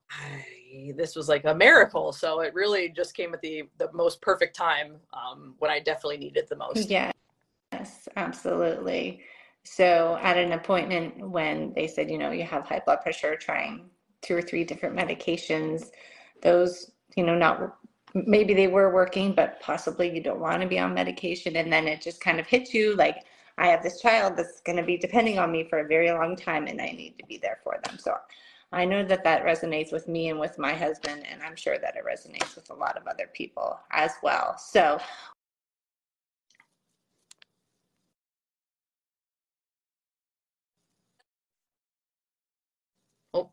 I 0.10 0.61
this 0.96 1.16
was 1.16 1.30
like 1.30 1.46
a 1.46 1.54
miracle. 1.54 2.12
So 2.12 2.42
it 2.42 2.54
really 2.54 2.90
just 2.90 3.16
came 3.16 3.34
at 3.34 3.42
the 3.42 3.64
the 3.78 3.92
most 3.94 4.22
perfect 4.22 4.56
time 4.56 4.98
um, 5.14 5.56
when 5.60 5.72
I 5.72 5.80
definitely 5.80 6.18
needed 6.18 6.48
the 6.50 6.56
most. 6.56 6.90
Yeah. 6.90 7.12
Yes, 7.72 8.08
absolutely. 8.16 9.22
So 9.64 10.18
at 10.22 10.38
an 10.38 10.54
appointment 10.54 11.30
when 11.30 11.74
they 11.74 11.88
said, 11.88 12.10
you 12.10 12.18
know, 12.18 12.32
you 12.32 12.44
have 12.44 12.66
high 12.66 12.82
blood 12.86 13.02
pressure, 13.02 13.36
trying 13.36 13.90
two 14.22 14.36
or 14.36 14.42
three 14.42 14.64
different 14.64 14.96
medications, 14.96 15.90
those, 16.42 16.92
you 17.16 17.24
know, 17.24 17.36
not 17.36 17.78
maybe 18.14 18.54
they 18.54 18.68
were 18.68 18.94
working, 18.94 19.34
but 19.34 19.60
possibly 19.62 20.14
you 20.14 20.22
don't 20.22 20.40
want 20.40 20.62
to 20.62 20.68
be 20.68 20.80
on 20.80 20.94
medication. 20.94 21.56
And 21.56 21.72
then 21.72 21.88
it 21.88 22.02
just 22.02 22.20
kind 22.20 22.40
of 22.40 22.48
hits 22.48 22.74
you 22.74 22.96
like, 22.96 23.24
I 23.58 23.68
have 23.68 23.84
this 23.84 24.02
child 24.02 24.38
that's 24.38 24.60
going 24.62 24.78
to 24.78 24.84
be 24.84 24.98
depending 24.98 25.40
on 25.40 25.52
me 25.52 25.68
for 25.70 25.80
a 25.80 25.88
very 25.88 26.12
long 26.12 26.36
time 26.36 26.68
and 26.68 26.82
I 26.82 26.92
need 26.92 27.16
to 27.20 27.26
be 27.26 27.38
there 27.38 27.60
for 27.64 27.80
them. 27.84 27.98
So 28.00 28.16
I 28.72 28.86
know 28.86 29.04
that 29.04 29.24
that 29.26 29.44
resonates 29.44 29.92
with 29.92 30.08
me 30.08 30.30
and 30.30 30.40
with 30.40 30.58
my 30.58 30.74
husband, 30.74 31.26
and 31.30 31.42
I'm 31.44 31.56
sure 31.58 31.78
that 31.78 31.96
it 31.98 32.06
resonates 32.06 32.56
with 32.56 32.70
a 32.70 32.74
lot 32.74 32.98
of 32.98 33.06
other 33.08 33.28
people 33.34 33.80
as 33.92 34.14
well. 34.24 34.58
So 34.58 35.00
Oh, 43.34 43.52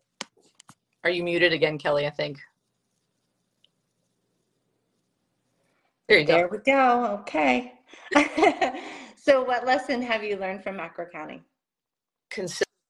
are 1.04 1.10
you 1.10 1.25
muted 1.25 1.52
again, 1.52 1.78
Kelly? 1.78 2.06
I 2.06 2.10
think. 2.10 2.38
There 6.08 6.20
you 6.20 6.26
there 6.26 6.48
we 6.48 6.58
go. 6.58 7.18
Okay. 7.20 7.75
so, 9.16 9.42
what 9.42 9.66
lesson 9.66 10.00
have 10.02 10.25
you 10.25 10.37
learned 10.37 10.62
from 10.62 10.76
macro 10.76 11.06
counting? 11.12 11.44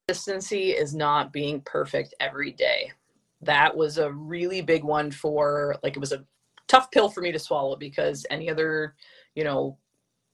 Consistency 0.08 0.70
is 0.70 0.94
not 0.94 1.34
being 1.34 1.60
perfect 1.60 2.14
every 2.18 2.50
day. 2.50 2.90
That 3.42 3.76
was 3.76 3.98
a 3.98 4.10
really 4.10 4.62
big 4.62 4.82
one 4.82 5.10
for, 5.10 5.76
like, 5.82 5.96
it 5.96 6.00
was 6.00 6.12
a 6.12 6.24
tough 6.66 6.90
pill 6.90 7.10
for 7.10 7.20
me 7.20 7.30
to 7.30 7.38
swallow 7.38 7.76
because 7.76 8.24
any 8.30 8.48
other, 8.48 8.94
you 9.34 9.44
know, 9.44 9.76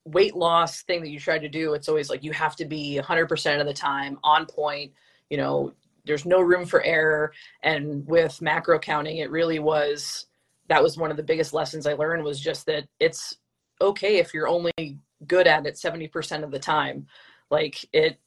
weight 0.05 0.37
loss 0.37 0.83
thing 0.83 1.01
that 1.01 1.11
you 1.11 1.19
try 1.19 1.41
to 1.41 1.49
do, 1.49 1.75
it's 1.75 1.89
always 1.89 2.09
like 2.09 2.23
you 2.23 2.31
have 2.31 2.55
to 2.55 2.65
be 2.65 3.01
100% 3.03 3.61
of 3.61 3.67
the 3.67 3.75
time 3.75 4.17
on 4.23 4.47
point, 4.47 4.93
you 5.29 5.37
know, 5.37 5.73
there's 6.07 6.25
no 6.25 6.41
room 6.41 6.67
for 6.67 6.81
error. 6.85 7.33
And 7.65 8.07
with 8.07 8.41
macro 8.41 8.79
counting, 8.79 9.17
it 9.17 9.31
really 9.33 9.59
was 9.59 10.27
that 10.69 10.83
was 10.83 10.97
one 10.97 11.11
of 11.11 11.17
the 11.17 11.23
biggest 11.25 11.53
lessons 11.53 11.85
I 11.85 11.95
learned 11.95 12.23
was 12.23 12.39
just 12.39 12.65
that 12.67 12.87
it's 13.01 13.39
okay 13.81 14.19
if 14.19 14.33
you're 14.33 14.47
only 14.47 14.73
good 15.27 15.49
at 15.49 15.67
it 15.67 15.75
70% 15.75 16.45
of 16.45 16.53
the 16.53 16.61
time. 16.61 17.09
Like 17.51 17.85
it 17.93 18.21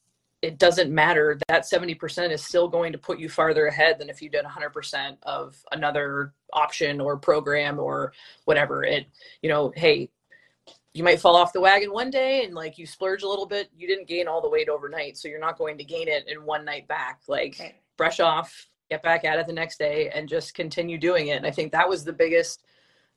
it 0.47 0.57
doesn't 0.57 0.89
matter. 0.89 1.37
That 1.49 1.63
70% 1.63 2.31
is 2.31 2.41
still 2.41 2.69
going 2.69 2.93
to 2.93 2.97
put 2.97 3.19
you 3.19 3.27
farther 3.27 3.67
ahead 3.67 3.99
than 3.99 4.09
if 4.09 4.21
you 4.21 4.29
did 4.29 4.45
100% 4.45 5.17
of 5.23 5.57
another 5.73 6.33
option 6.53 7.01
or 7.01 7.17
program 7.17 7.79
or 7.79 8.13
whatever. 8.45 8.85
It 8.85 9.07
you 9.41 9.49
know 9.49 9.73
hey 9.75 10.09
you 10.93 11.03
might 11.03 11.19
fall 11.19 11.35
off 11.35 11.51
the 11.51 11.59
wagon 11.59 11.91
one 11.91 12.09
day 12.09 12.45
and 12.45 12.55
like 12.55 12.77
you 12.77 12.87
splurge 12.87 13.23
a 13.23 13.27
little 13.27 13.45
bit. 13.45 13.69
You 13.75 13.89
didn't 13.89 14.07
gain 14.07 14.29
all 14.29 14.41
the 14.41 14.49
weight 14.49 14.69
overnight 14.69 15.17
so 15.17 15.27
you're 15.27 15.37
not 15.37 15.57
going 15.57 15.77
to 15.79 15.83
gain 15.83 16.07
it 16.07 16.29
in 16.29 16.45
one 16.45 16.63
night 16.63 16.87
back. 16.87 17.19
Like 17.27 17.75
brush 17.97 18.21
off 18.21 18.69
get 18.89 19.03
back 19.03 19.25
at 19.25 19.37
it 19.37 19.47
the 19.47 19.53
next 19.53 19.77
day 19.77 20.09
and 20.15 20.29
just 20.29 20.53
continue 20.53 20.97
doing 20.97 21.27
it. 21.27 21.35
And 21.37 21.45
i 21.45 21.51
think 21.51 21.73
that 21.73 21.89
was 21.89 22.05
the 22.05 22.13
biggest 22.13 22.63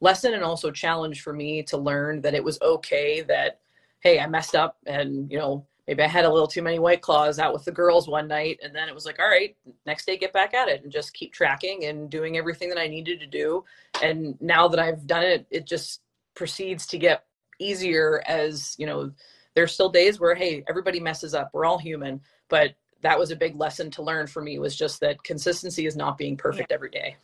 lesson 0.01 0.35
and 0.35 0.43
also 0.43 0.73
challenge 0.73 1.23
for 1.23 1.33
me 1.33 1.63
to 1.65 1.77
learn 1.77 2.23
that 2.23 2.35
it 2.35 2.43
was 2.43 2.61
okay 2.61 3.21
that 3.21 3.61
hey 4.01 4.19
i 4.19 4.27
messed 4.27 4.57
up 4.57 4.79
and 4.87 5.31
you 5.31 5.39
know 5.39 5.65
maybe 5.91 6.05
i 6.05 6.07
had 6.07 6.25
a 6.25 6.33
little 6.33 6.47
too 6.47 6.63
many 6.63 6.79
white 6.79 7.03
claws 7.03 7.41
out 7.41 7.53
with 7.53 7.65
the 7.65 7.73
girls 7.73 8.07
one 8.07 8.29
night 8.29 8.61
and 8.63 8.73
then 8.73 8.89
it 8.89 8.95
was 8.95 9.05
like 9.05 9.19
all 9.19 9.29
right 9.29 9.57
next 9.87 10.07
day 10.07 10.17
get 10.17 10.33
back 10.33 10.55
at 10.55 10.69
it 10.69 10.85
and 10.85 10.93
just 10.93 11.13
keep 11.13 11.33
tracking 11.33 11.87
and 11.87 12.09
doing 12.09 12.37
everything 12.37 12.69
that 12.69 12.79
i 12.79 12.87
needed 12.87 13.19
to 13.19 13.27
do. 13.27 13.65
And 14.03 14.41
now 14.41 14.69
that 14.69 14.79
i've 14.79 15.07
done 15.07 15.25
it 15.25 15.47
it 15.51 15.67
just 15.67 16.01
proceeds 16.35 16.87
to 16.87 16.99
get 16.99 17.25
easier 17.59 18.23
as 18.27 18.77
you 18.79 18.87
know 18.87 19.11
there's 19.55 19.73
still 19.73 19.89
days 19.89 20.21
where 20.21 20.35
hey 20.35 20.65
everybody 20.69 21.01
messes 21.01 21.35
up. 21.35 21.51
We're 21.53 21.65
all 21.65 21.79
human. 21.79 22.21
But 22.49 22.75
that 23.03 23.19
was 23.19 23.31
a 23.31 23.37
big 23.37 23.59
lesson 23.59 23.91
to 23.93 24.03
learn 24.03 24.27
for 24.27 24.43
me 24.43 24.59
was 24.59 24.77
just 24.77 25.01
that 25.01 25.23
consistency 25.25 25.87
is 25.87 25.97
not 25.97 26.19
being 26.19 26.37
perfect 26.37 26.71
yeah. 26.71 26.75
every 26.75 26.91
day. 26.91 27.17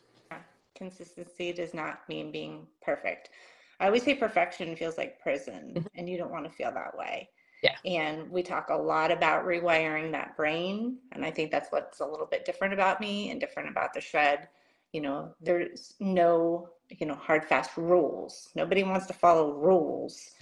Consistency 0.74 1.52
does 1.52 1.72
not 1.72 2.00
mean 2.08 2.32
being 2.32 2.66
perfect. 2.82 3.30
I 3.78 3.86
always 3.86 4.02
say 4.02 4.14
perfection 4.14 4.74
feels 4.76 4.98
like 4.98 5.20
prison 5.20 5.74
mm-hmm. 5.76 5.86
and 5.94 6.08
you 6.08 6.18
don't 6.18 6.30
want 6.30 6.44
to 6.44 6.50
feel 6.50 6.72
that 6.72 6.96
way 6.96 7.28
yeah. 7.66 8.00
And 8.00 8.30
we 8.30 8.42
talk 8.42 8.68
a 8.70 8.76
lot 8.76 9.10
about 9.10 9.44
rewiring 9.44 10.12
that 10.12 10.36
brain 10.36 10.98
and 11.12 11.24
i 11.24 11.30
think 11.30 11.50
that's 11.50 11.70
what's 11.70 12.00
a 12.00 12.06
little 12.06 12.26
bit 12.26 12.44
different 12.44 12.74
about 12.74 13.00
me 13.00 13.30
and 13.30 13.40
different 13.40 13.68
about 13.68 13.92
the 13.94 14.00
shred 14.00 14.48
you 14.92 15.00
know 15.00 15.34
there's 15.40 15.94
no 16.00 16.68
you 16.90 17.06
know 17.06 17.14
hard 17.14 17.44
fast 17.44 17.76
rules. 17.76 18.48
Nobody 18.54 18.82
wants 18.82 19.06
to 19.06 19.12
follow 19.12 19.52
rules 19.52 20.32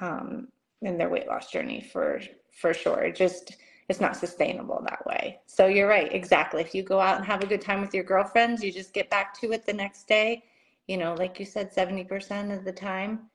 um, 0.00 0.48
in 0.82 0.98
their 0.98 1.08
weight 1.08 1.26
loss 1.26 1.50
journey 1.50 1.80
for 1.92 2.20
for 2.52 2.74
sure. 2.74 3.04
It 3.04 3.16
just 3.16 3.56
it's 3.88 4.00
not 4.00 4.16
sustainable 4.16 4.82
that 4.88 5.04
way. 5.06 5.40
So 5.46 5.66
you're 5.66 5.88
right 5.88 6.12
exactly. 6.12 6.62
If 6.62 6.74
you 6.74 6.82
go 6.82 7.00
out 7.00 7.16
and 7.16 7.26
have 7.26 7.42
a 7.42 7.46
good 7.46 7.60
time 7.60 7.80
with 7.80 7.94
your 7.94 8.04
girlfriends 8.04 8.62
you 8.62 8.72
just 8.72 8.92
get 8.92 9.10
back 9.10 9.38
to 9.40 9.52
it 9.52 9.66
the 9.66 9.72
next 9.72 10.06
day 10.08 10.44
you 10.86 10.96
know 10.96 11.14
like 11.14 11.38
you 11.40 11.46
said 11.46 11.72
70% 11.72 12.56
of 12.56 12.64
the 12.64 12.72
time 12.72 13.30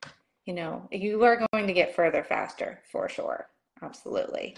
you 0.50 0.56
know 0.56 0.82
you 0.92 1.24
are 1.24 1.46
going 1.54 1.68
to 1.68 1.74
get 1.74 1.96
further 1.96 2.24
faster 2.24 2.82
for 2.92 3.08
sure. 3.08 3.48
Absolutely. 3.84 4.58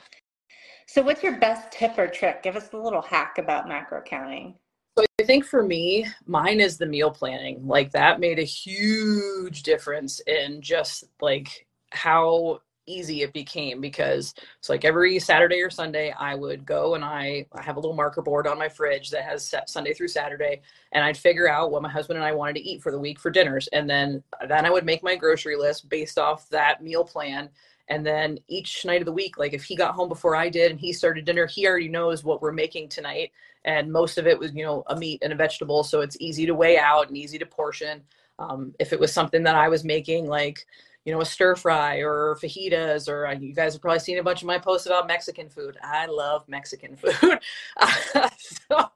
So 0.88 1.02
what's 1.02 1.22
your 1.22 1.38
best 1.38 1.70
tip 1.70 1.98
or 1.98 2.08
trick? 2.08 2.42
Give 2.44 2.56
us 2.56 2.72
a 2.72 2.78
little 2.78 3.02
hack 3.02 3.38
about 3.38 3.68
macro 3.68 4.02
counting. 4.02 4.56
So 4.98 5.04
I 5.20 5.24
think 5.26 5.44
for 5.44 5.64
me, 5.64 6.08
mine 6.26 6.62
is 6.62 6.78
the 6.78 6.86
meal 6.86 7.12
planning. 7.12 7.68
Like 7.68 7.92
that 7.92 8.22
made 8.22 8.40
a 8.40 8.44
huge 8.44 9.64
difference 9.64 10.22
in 10.22 10.62
just 10.62 11.04
like 11.20 11.68
how 11.92 12.62
easy 12.86 13.22
it 13.22 13.34
became 13.34 13.80
because 13.80 14.34
it's 14.58 14.70
like 14.70 14.86
every 14.86 15.20
Saturday 15.20 15.62
or 15.62 15.70
Sunday 15.70 16.14
I 16.18 16.36
would 16.36 16.66
go 16.66 16.96
and 16.96 17.04
I, 17.04 17.46
I 17.54 17.62
have 17.62 17.78
a 17.78 17.80
little 17.80 17.96
marker 17.96 18.22
board 18.22 18.48
on 18.48 18.58
my 18.58 18.70
fridge 18.70 19.10
that 19.12 19.24
has 19.24 19.54
Sunday 19.68 19.94
through 19.94 20.08
Saturday 20.08 20.62
and 20.92 21.04
I'd 21.04 21.18
figure 21.18 21.50
out 21.50 21.72
what 21.72 21.82
my 21.82 21.90
husband 21.90 22.18
and 22.18 22.26
I 22.26 22.32
wanted 22.32 22.56
to 22.56 22.62
eat 22.62 22.82
for 22.82 22.92
the 22.92 23.00
week 23.00 23.20
for 23.20 23.30
dinners 23.30 23.68
and 23.72 23.90
then 23.90 24.24
then 24.48 24.66
I 24.66 24.70
would 24.70 24.86
make 24.86 25.04
my 25.04 25.16
grocery 25.16 25.56
list 25.56 25.90
based 25.90 26.18
off 26.18 26.50
that 26.50 26.84
meal 26.84 27.04
plan 27.04 27.50
and 27.88 28.06
then 28.06 28.40
each 28.48 28.84
night 28.86 29.02
of 29.02 29.06
the 29.06 29.12
week 29.12 29.38
like 29.38 29.54
if 29.54 29.64
he 29.64 29.76
got 29.76 29.94
home 29.94 30.10
before 30.10 30.36
I 30.36 30.50
did 30.50 30.72
and 30.72 30.80
he 30.80 30.92
started 30.92 31.26
dinner 31.26 31.46
he 31.46 31.68
already 31.68 31.90
knows 31.90 32.24
what 32.24 32.42
we're 32.42 32.52
making 32.52 32.90
tonight 32.90 33.32
and 33.64 33.92
most 33.92 34.18
of 34.18 34.28
it 34.28 34.38
was 34.38 34.54
you 34.54 34.66
know 34.66 34.84
a 34.88 34.96
meat 34.96 35.20
and 35.22 35.34
a 35.34 35.36
vegetable 35.36 35.84
so 35.84 36.02
it's 36.02 36.18
easy 36.20 36.46
to 36.46 36.56
weigh 36.56 36.78
out 36.78 37.08
and 37.08 37.18
easy 37.18 37.38
to 37.38 37.46
portion. 37.46 38.02
Um, 38.40 38.74
if 38.80 38.92
it 38.92 39.00
was 39.00 39.14
something 39.14 39.44
that 39.44 39.54
i 39.54 39.68
was 39.68 39.84
making 39.84 40.26
like 40.26 40.66
you 41.06 41.12
know 41.12 41.22
a 41.22 41.26
stir 41.26 41.56
fry 41.56 41.98
or 41.98 42.38
fajitas 42.42 43.10
or 43.10 43.28
uh, 43.28 43.34
you 43.34 43.54
guys 43.54 43.74
have 43.74 43.82
probably 43.82 44.00
seen 44.00 44.20
a 44.20 44.24
bunch 44.24 44.42
of 44.42 44.48
my 44.48 44.58
posts 44.58 44.88
about 44.88 45.08
mexican 45.08 45.50
food. 45.50 45.78
I 45.84 46.06
love 46.06 46.48
mexican 46.48 46.96
food. 46.98 47.40
So 48.70 48.90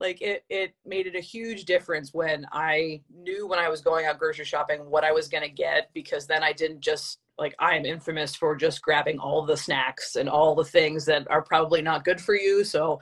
like 0.00 0.22
it, 0.22 0.44
it 0.48 0.74
made 0.86 1.06
it 1.06 1.14
a 1.14 1.20
huge 1.20 1.64
difference 1.64 2.14
when 2.14 2.46
i 2.52 3.00
knew 3.14 3.46
when 3.46 3.58
i 3.58 3.68
was 3.68 3.80
going 3.80 4.06
out 4.06 4.18
grocery 4.18 4.44
shopping 4.44 4.80
what 4.88 5.04
i 5.04 5.12
was 5.12 5.28
going 5.28 5.42
to 5.42 5.50
get 5.50 5.90
because 5.94 6.26
then 6.26 6.42
i 6.42 6.52
didn't 6.52 6.80
just 6.80 7.18
like 7.38 7.54
i 7.58 7.74
am 7.74 7.84
infamous 7.84 8.34
for 8.34 8.54
just 8.56 8.82
grabbing 8.82 9.18
all 9.18 9.44
the 9.44 9.56
snacks 9.56 10.16
and 10.16 10.28
all 10.28 10.54
the 10.54 10.64
things 10.64 11.04
that 11.06 11.28
are 11.30 11.42
probably 11.42 11.82
not 11.82 12.04
good 12.04 12.20
for 12.20 12.34
you. 12.34 12.62
So 12.64 13.00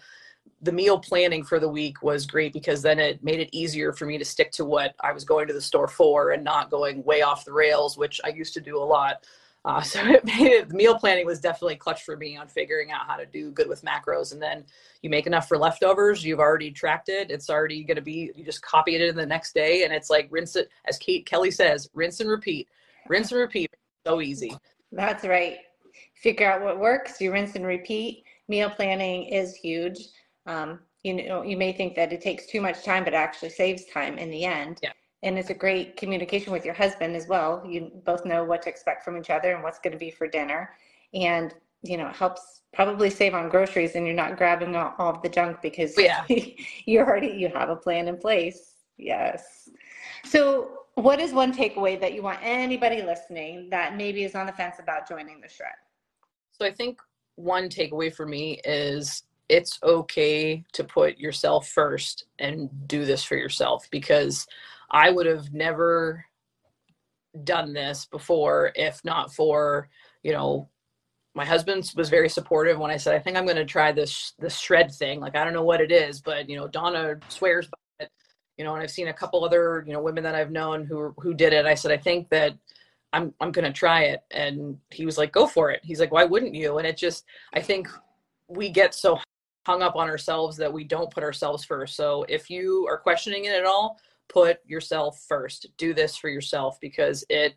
the 0.62 0.72
meal 0.72 0.98
planning 0.98 1.44
for 1.44 1.60
the 1.60 1.68
week 1.68 2.02
was 2.02 2.26
great 2.26 2.52
because 2.52 2.82
then 2.82 2.98
it 2.98 3.22
made 3.22 3.38
it 3.38 3.48
easier 3.52 3.92
for 3.92 4.06
me 4.06 4.18
to 4.18 4.24
stick 4.24 4.50
to 4.52 4.64
what 4.64 4.94
I 5.00 5.12
was 5.12 5.24
going 5.24 5.46
to 5.46 5.52
the 5.52 5.60
store 5.60 5.86
for 5.86 6.30
and 6.30 6.42
not 6.42 6.70
going 6.70 7.04
way 7.04 7.22
off 7.22 7.44
the 7.44 7.52
rails, 7.52 7.96
which 7.96 8.20
I 8.24 8.28
used 8.28 8.54
to 8.54 8.60
do 8.60 8.76
a 8.76 8.82
lot. 8.82 9.24
Uh, 9.64 9.80
so 9.82 10.00
it 10.04 10.24
made 10.24 10.46
it, 10.46 10.70
meal 10.70 10.98
planning 10.98 11.26
was 11.26 11.40
definitely 11.40 11.76
clutch 11.76 12.02
for 12.02 12.16
me 12.16 12.36
on 12.36 12.48
figuring 12.48 12.90
out 12.90 13.06
how 13.06 13.16
to 13.16 13.26
do 13.26 13.52
good 13.52 13.68
with 13.68 13.82
macros. 13.82 14.32
And 14.32 14.42
then 14.42 14.64
you 15.02 15.10
make 15.10 15.26
enough 15.26 15.46
for 15.46 15.58
leftovers. 15.58 16.24
You've 16.24 16.40
already 16.40 16.70
tracked 16.70 17.08
it. 17.08 17.30
It's 17.30 17.50
already 17.50 17.84
going 17.84 17.96
to 17.96 18.02
be, 18.02 18.32
you 18.34 18.44
just 18.44 18.62
copy 18.62 18.96
it 18.96 19.00
in 19.02 19.14
the 19.14 19.26
next 19.26 19.54
day. 19.54 19.84
And 19.84 19.92
it's 19.92 20.10
like 20.10 20.26
rinse 20.30 20.56
it, 20.56 20.68
as 20.86 20.98
Kate 20.98 21.24
Kelly 21.24 21.52
says, 21.52 21.88
rinse 21.94 22.20
and 22.20 22.30
repeat, 22.30 22.68
rinse 23.08 23.30
and 23.30 23.40
repeat. 23.40 23.70
So 24.06 24.20
easy. 24.20 24.56
That's 24.90 25.24
right. 25.24 25.58
Figure 26.14 26.50
out 26.50 26.62
what 26.62 26.80
works. 26.80 27.20
You 27.20 27.32
rinse 27.32 27.54
and 27.54 27.66
repeat. 27.66 28.24
Meal 28.48 28.70
planning 28.70 29.24
is 29.24 29.54
huge. 29.54 29.98
Um, 30.48 30.80
you 31.04 31.28
know, 31.28 31.42
you 31.42 31.56
may 31.56 31.72
think 31.72 31.94
that 31.94 32.12
it 32.12 32.20
takes 32.20 32.46
too 32.46 32.60
much 32.60 32.82
time, 32.82 33.04
but 33.04 33.12
it 33.12 33.16
actually 33.16 33.50
saves 33.50 33.84
time 33.84 34.18
in 34.18 34.30
the 34.30 34.44
end. 34.44 34.80
Yeah. 34.82 34.92
And 35.22 35.38
it's 35.38 35.50
a 35.50 35.54
great 35.54 35.96
communication 35.96 36.52
with 36.52 36.64
your 36.64 36.74
husband 36.74 37.14
as 37.14 37.28
well. 37.28 37.64
You 37.68 37.92
both 38.04 38.24
know 38.24 38.44
what 38.44 38.62
to 38.62 38.68
expect 38.68 39.04
from 39.04 39.16
each 39.16 39.30
other 39.30 39.54
and 39.54 39.62
what's 39.62 39.78
going 39.78 39.92
to 39.92 39.98
be 39.98 40.10
for 40.10 40.26
dinner. 40.26 40.70
And, 41.12 41.54
you 41.82 41.96
know, 41.96 42.08
it 42.08 42.16
helps 42.16 42.62
probably 42.72 43.10
save 43.10 43.34
on 43.34 43.48
groceries 43.48 43.94
and 43.94 44.06
you're 44.06 44.14
not 44.14 44.36
grabbing 44.36 44.74
all, 44.74 44.94
all 44.98 45.14
of 45.14 45.22
the 45.22 45.28
junk 45.28 45.60
because 45.62 45.96
yeah. 45.98 46.24
you 46.28 47.00
already 47.00 47.28
you 47.28 47.48
have 47.48 47.68
a 47.68 47.76
plan 47.76 48.08
in 48.08 48.16
place. 48.16 48.74
Yes. 48.96 49.68
So 50.24 50.78
what 50.94 51.20
is 51.20 51.32
one 51.32 51.54
takeaway 51.54 52.00
that 52.00 52.14
you 52.14 52.22
want 52.22 52.38
anybody 52.42 53.02
listening 53.02 53.68
that 53.70 53.96
maybe 53.96 54.24
is 54.24 54.34
on 54.34 54.46
the 54.46 54.52
fence 54.52 54.76
about 54.80 55.08
joining 55.08 55.40
the 55.40 55.48
shred? 55.48 55.70
So 56.50 56.66
I 56.66 56.72
think 56.72 57.00
one 57.36 57.68
takeaway 57.68 58.12
for 58.12 58.26
me 58.26 58.60
is 58.64 59.22
it's 59.48 59.78
okay 59.82 60.64
to 60.72 60.84
put 60.84 61.18
yourself 61.18 61.68
first 61.68 62.24
and 62.38 62.68
do 62.86 63.04
this 63.04 63.24
for 63.24 63.36
yourself 63.36 63.88
because 63.90 64.46
I 64.90 65.10
would 65.10 65.26
have 65.26 65.52
never 65.52 66.24
done 67.44 67.72
this 67.72 68.06
before 68.06 68.72
if 68.74 69.02
not 69.04 69.32
for, 69.32 69.88
you 70.22 70.32
know, 70.32 70.68
my 71.34 71.44
husband 71.44 71.92
was 71.96 72.08
very 72.08 72.28
supportive 72.28 72.78
when 72.78 72.90
I 72.90 72.96
said, 72.96 73.14
I 73.14 73.20
think 73.20 73.36
I'm 73.36 73.44
going 73.44 73.56
to 73.56 73.64
try 73.64 73.92
this, 73.92 74.32
this 74.38 74.58
shred 74.58 74.90
thing. 74.90 75.20
Like, 75.20 75.36
I 75.36 75.44
don't 75.44 75.52
know 75.52 75.64
what 75.64 75.80
it 75.80 75.92
is, 75.92 76.20
but 76.20 76.48
you 76.48 76.56
know, 76.56 76.68
Donna 76.68 77.16
swears 77.28 77.68
by 77.68 78.04
it. 78.04 78.10
you 78.56 78.64
know, 78.64 78.74
and 78.74 78.82
I've 78.82 78.90
seen 78.90 79.08
a 79.08 79.12
couple 79.12 79.44
other, 79.44 79.84
you 79.86 79.92
know, 79.92 80.02
women 80.02 80.24
that 80.24 80.34
I've 80.34 80.50
known 80.50 80.84
who 80.84 81.14
who 81.18 81.34
did 81.34 81.52
it. 81.52 81.64
I 81.64 81.74
said, 81.74 81.92
I 81.92 81.96
think 81.96 82.28
that 82.30 82.54
I'm 83.12 83.32
I'm 83.40 83.52
gonna 83.52 83.72
try 83.72 84.04
it, 84.04 84.20
and 84.32 84.78
he 84.90 85.06
was 85.06 85.16
like, 85.16 85.32
go 85.32 85.46
for 85.46 85.70
it. 85.70 85.80
He's 85.84 86.00
like, 86.00 86.12
why 86.12 86.24
wouldn't 86.24 86.54
you? 86.54 86.78
And 86.78 86.86
it 86.86 86.96
just, 86.96 87.24
I 87.54 87.60
think 87.60 87.88
we 88.48 88.68
get 88.68 88.94
so 88.94 89.20
hung 89.68 89.82
up 89.82 89.96
on 89.96 90.08
ourselves 90.08 90.56
that 90.56 90.72
we 90.72 90.82
don't 90.82 91.10
put 91.10 91.22
ourselves 91.22 91.62
first. 91.62 91.94
So 91.94 92.24
if 92.26 92.48
you 92.48 92.86
are 92.88 92.96
questioning 92.96 93.44
it 93.44 93.52
at 93.52 93.66
all, 93.66 94.00
put 94.26 94.60
yourself 94.66 95.22
first. 95.28 95.66
Do 95.76 95.92
this 95.92 96.16
for 96.16 96.30
yourself 96.30 96.80
because 96.80 97.22
it 97.28 97.54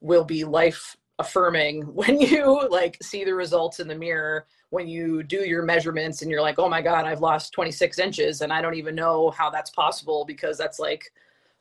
will 0.00 0.24
be 0.24 0.42
life 0.42 0.96
affirming 1.20 1.82
when 1.94 2.20
you 2.20 2.68
like 2.68 2.98
see 3.00 3.22
the 3.22 3.32
results 3.32 3.78
in 3.78 3.86
the 3.86 3.94
mirror 3.94 4.44
when 4.70 4.88
you 4.88 5.22
do 5.22 5.36
your 5.46 5.62
measurements 5.62 6.20
and 6.20 6.30
you're 6.30 6.42
like 6.42 6.58
oh 6.58 6.68
my 6.68 6.82
god 6.82 7.06
i've 7.06 7.22
lost 7.22 7.54
26 7.54 7.98
inches 7.98 8.42
and 8.42 8.52
i 8.52 8.60
don't 8.60 8.74
even 8.74 8.94
know 8.94 9.30
how 9.30 9.48
that's 9.48 9.70
possible 9.70 10.26
because 10.26 10.58
that's 10.58 10.78
like 10.78 11.10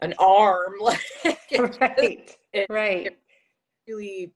an 0.01 0.13
arm 0.19 0.73
like 0.81 0.99
right 1.79 2.35
it, 2.51 2.67
right 2.69 3.05
it 3.05 3.19
really 3.87 4.33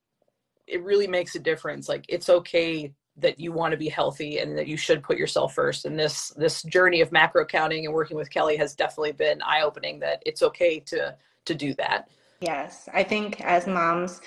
it 0.67 0.81
really 0.83 1.07
makes 1.07 1.35
a 1.35 1.39
difference 1.39 1.89
like 1.89 2.05
it's 2.07 2.29
okay 2.29 2.93
that 3.21 3.39
you 3.39 3.51
want 3.51 3.71
to 3.71 3.77
be 3.77 3.89
healthy 3.89 4.39
and 4.39 4.57
that 4.57 4.67
you 4.67 4.77
should 4.77 5.03
put 5.03 5.17
yourself 5.17 5.53
first 5.53 5.85
and 5.85 5.97
this 5.97 6.29
this 6.37 6.63
journey 6.63 7.01
of 7.01 7.11
macro 7.11 7.45
counting 7.45 7.85
and 7.85 7.93
working 7.93 8.17
with 8.17 8.29
kelly 8.29 8.57
has 8.57 8.75
definitely 8.75 9.11
been 9.11 9.41
eye 9.41 9.61
opening 9.61 9.99
that 9.99 10.21
it's 10.25 10.41
okay 10.41 10.79
to 10.79 11.15
to 11.45 11.55
do 11.55 11.73
that 11.73 12.09
yes 12.41 12.87
i 12.93 13.03
think 13.03 13.41
as 13.41 13.67
moms 13.67 14.21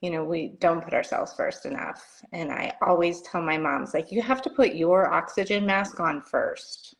you 0.00 0.10
know, 0.10 0.24
we 0.24 0.54
don't 0.60 0.82
put 0.82 0.94
ourselves 0.94 1.34
first 1.34 1.66
enough. 1.66 2.22
And 2.32 2.50
I 2.50 2.72
always 2.80 3.20
tell 3.22 3.42
my 3.42 3.58
moms, 3.58 3.92
like, 3.92 4.10
you 4.10 4.22
have 4.22 4.40
to 4.42 4.50
put 4.50 4.74
your 4.74 5.12
oxygen 5.12 5.66
mask 5.66 6.00
on 6.00 6.22
first 6.22 6.94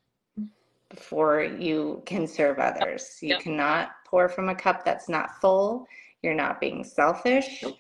before 0.90 1.42
you 1.42 2.02
can 2.04 2.26
serve 2.26 2.58
others. 2.58 3.16
You 3.22 3.30
yep. 3.30 3.40
cannot 3.40 3.90
pour 4.04 4.28
from 4.28 4.48
a 4.50 4.54
cup 4.54 4.84
that's 4.84 5.08
not 5.08 5.40
full. 5.40 5.86
You're 6.22 6.34
not 6.34 6.60
being 6.60 6.84
selfish. 6.84 7.60
Nope. 7.62 7.76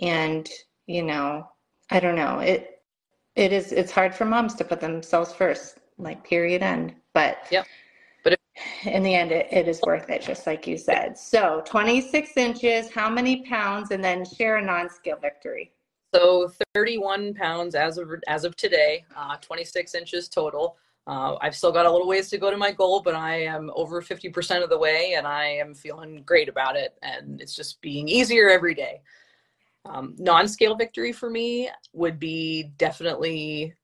And, 0.00 0.48
you 0.86 1.02
know, 1.02 1.48
I 1.90 1.98
don't 1.98 2.16
know. 2.16 2.38
It 2.38 2.71
it 3.36 3.52
is 3.52 3.72
it's 3.72 3.90
hard 3.90 4.14
for 4.14 4.24
moms 4.24 4.54
to 4.56 4.64
put 4.64 4.80
themselves 4.80 5.32
first, 5.32 5.78
like 5.98 6.24
period 6.24 6.62
end. 6.62 6.94
But 7.14 7.38
yeah. 7.50 7.58
yep 7.58 7.66
in 8.84 9.02
the 9.02 9.14
end, 9.14 9.32
it, 9.32 9.46
it 9.50 9.68
is 9.68 9.80
worth 9.82 10.10
it, 10.10 10.22
just 10.22 10.46
like 10.46 10.66
you 10.66 10.76
said. 10.76 11.16
So 11.16 11.62
26 11.64 12.36
inches, 12.36 12.90
how 12.90 13.08
many 13.08 13.42
pounds, 13.46 13.90
and 13.90 14.02
then 14.02 14.24
share 14.24 14.56
a 14.56 14.62
non-scale 14.62 15.18
victory. 15.20 15.72
So 16.14 16.52
31 16.74 17.34
pounds 17.34 17.74
as 17.74 17.96
of 17.96 18.10
as 18.28 18.44
of 18.44 18.54
today, 18.56 19.04
uh, 19.16 19.36
26 19.40 19.94
inches 19.94 20.28
total. 20.28 20.76
Uh, 21.06 21.36
I've 21.40 21.56
still 21.56 21.72
got 21.72 21.86
a 21.86 21.90
little 21.90 22.06
ways 22.06 22.28
to 22.30 22.38
go 22.38 22.50
to 22.50 22.56
my 22.56 22.70
goal, 22.70 23.00
but 23.00 23.14
I 23.14 23.42
am 23.42 23.72
over 23.74 24.00
50% 24.02 24.62
of 24.62 24.68
the 24.68 24.78
way, 24.78 25.14
and 25.14 25.26
I 25.26 25.46
am 25.46 25.74
feeling 25.74 26.22
great 26.24 26.48
about 26.48 26.76
it. 26.76 26.94
And 27.02 27.40
it's 27.40 27.56
just 27.56 27.80
being 27.80 28.06
easier 28.08 28.50
every 28.50 28.74
day. 28.74 29.00
Um, 29.84 30.14
non-scale 30.18 30.76
victory 30.76 31.12
for 31.12 31.28
me 31.28 31.68
would 31.92 32.18
be 32.18 32.72
definitely 32.76 33.74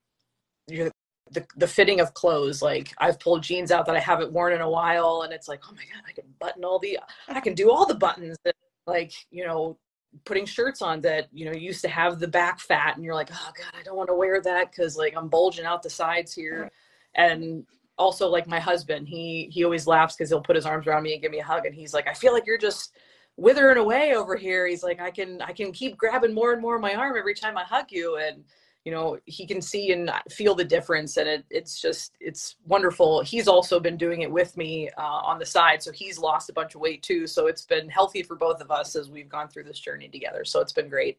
the, 0.68 1.46
the 1.56 1.66
fitting 1.66 2.00
of 2.00 2.14
clothes. 2.14 2.62
Like 2.62 2.94
i've 2.98 3.18
pulled 3.20 3.42
jeans 3.42 3.70
out 3.70 3.86
that 3.86 3.96
i 3.96 4.00
haven't 4.00 4.32
worn 4.32 4.52
in 4.52 4.60
a 4.60 4.70
while 4.70 5.22
and 5.22 5.32
it's 5.32 5.48
like 5.48 5.60
oh 5.68 5.72
my 5.72 5.82
god 5.82 6.02
i 6.08 6.12
can 6.12 6.24
button 6.38 6.64
all 6.64 6.78
the 6.78 6.98
i 7.28 7.40
can 7.40 7.54
do 7.54 7.70
all 7.70 7.86
the 7.86 7.94
buttons 7.94 8.36
that, 8.44 8.54
like 8.86 9.12
you 9.30 9.44
know 9.44 9.76
putting 10.24 10.46
shirts 10.46 10.80
on 10.80 11.00
that 11.00 11.28
you 11.32 11.44
know 11.44 11.52
used 11.52 11.82
to 11.82 11.88
have 11.88 12.18
the 12.18 12.28
back 12.28 12.60
fat 12.60 12.96
and 12.96 13.04
you're 13.04 13.14
like 13.14 13.28
oh 13.32 13.50
god 13.56 13.78
i 13.78 13.82
don't 13.82 13.96
want 13.96 14.08
to 14.08 14.14
wear 14.14 14.40
that 14.40 14.70
because 14.70 14.96
like 14.96 15.14
i'm 15.16 15.28
bulging 15.28 15.64
out 15.64 15.82
the 15.82 15.90
sides 15.90 16.32
here. 16.32 16.70
And 17.14 17.66
also 17.96 18.28
like 18.28 18.46
my 18.46 18.60
husband 18.60 19.08
he 19.08 19.48
he 19.52 19.64
always 19.64 19.86
laughs 19.86 20.14
because 20.14 20.30
he'll 20.30 20.40
put 20.40 20.56
his 20.56 20.64
arms 20.64 20.86
around 20.86 21.02
me 21.02 21.12
and 21.12 21.20
give 21.20 21.32
me 21.32 21.40
a 21.40 21.44
hug 21.44 21.66
and 21.66 21.74
he's 21.74 21.92
like 21.92 22.06
i 22.06 22.14
feel 22.14 22.32
like 22.32 22.46
you're 22.46 22.56
just 22.56 22.96
withering 23.38 23.78
away 23.78 24.14
over 24.14 24.34
here 24.34 24.66
he's 24.66 24.82
like 24.82 25.00
i 25.00 25.10
can 25.10 25.40
i 25.42 25.52
can 25.52 25.70
keep 25.70 25.96
grabbing 25.96 26.34
more 26.34 26.52
and 26.52 26.60
more 26.60 26.74
of 26.74 26.82
my 26.82 26.94
arm 26.94 27.16
every 27.16 27.34
time 27.34 27.56
i 27.56 27.62
hug 27.62 27.86
you. 27.90 28.16
And 28.16 28.44
you 28.84 28.92
know 28.92 29.18
he 29.26 29.46
can 29.46 29.62
see 29.62 29.92
and 29.92 30.10
feel 30.30 30.54
the 30.54 30.64
difference 30.64 31.18
and 31.18 31.28
it, 31.28 31.44
it's 31.50 31.80
just 31.80 32.12
it's 32.20 32.56
wonderful. 32.66 33.22
He's 33.22 33.46
also 33.46 33.78
been 33.78 33.96
doing 33.96 34.22
it 34.22 34.30
with 34.30 34.56
me 34.56 34.90
uh, 34.98 35.02
on 35.02 35.38
the 35.38 35.46
side 35.46 35.82
so 35.82 35.92
he's 35.92 36.18
lost 36.18 36.50
a 36.50 36.52
bunch 36.52 36.74
of 36.74 36.80
weight 36.80 37.02
too 37.02 37.26
so 37.26 37.46
it's 37.46 37.64
been 37.64 37.88
healthy 37.88 38.22
for 38.22 38.34
both 38.34 38.60
of 38.60 38.70
us 38.70 38.96
as 38.96 39.10
we've 39.10 39.28
gone 39.28 39.48
through 39.48 39.64
this 39.64 39.78
journey 39.78 40.08
together 40.08 40.44
so 40.44 40.60
it's 40.60 40.72
been 40.72 40.88
great. 40.88 41.18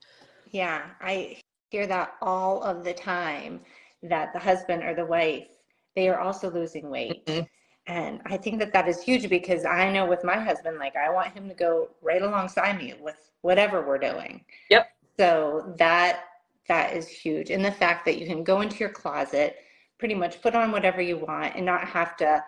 Yeah 0.51 0.87
i 0.99 1.37
hear 1.69 1.87
that 1.87 2.15
all 2.21 2.63
of 2.63 2.83
the 2.83 2.93
time 2.93 3.61
that 4.03 4.33
the 4.33 4.39
husband 4.39 4.83
or 4.83 4.93
the 4.93 5.05
wife 5.05 5.47
they 5.95 6.09
are 6.09 6.19
also 6.19 6.49
losing 6.49 6.89
weight. 6.89 7.25
Mm-hmm. 7.25 7.45
And 7.89 8.21
i 8.25 8.37
think 8.37 8.59
that 8.59 8.71
that 8.71 8.87
is 8.87 9.01
huge 9.01 9.29
because 9.29 9.65
i 9.65 9.91
know 9.91 10.05
with 10.05 10.23
my 10.23 10.39
husband 10.39 10.77
like 10.77 10.95
i 10.95 11.09
want 11.09 11.33
him 11.33 11.49
to 11.49 11.55
go 11.55 11.89
right 12.01 12.21
alongside 12.21 12.77
me 12.77 12.93
with 13.01 13.31
whatever 13.41 13.85
we're 13.85 13.97
doing 13.97 14.43
yep 14.69 14.91
so 15.17 15.73
that 15.77 16.23
that 16.69 16.95
is 16.95 17.09
huge. 17.09 17.49
And 17.49 17.65
the 17.65 17.71
fact 17.71 18.05
that 18.05 18.17
you 18.17 18.25
can 18.25 18.43
go 18.43 18.61
into 18.61 18.77
your 18.77 18.89
closet, 18.89 19.57
pretty 19.97 20.15
much 20.15 20.41
put 20.41 20.55
on 20.55 20.71
whatever 20.71 21.01
you 21.01 21.17
want 21.17 21.55
and 21.55 21.65
not 21.65 21.83
have 21.85 22.15
to 22.17 22.41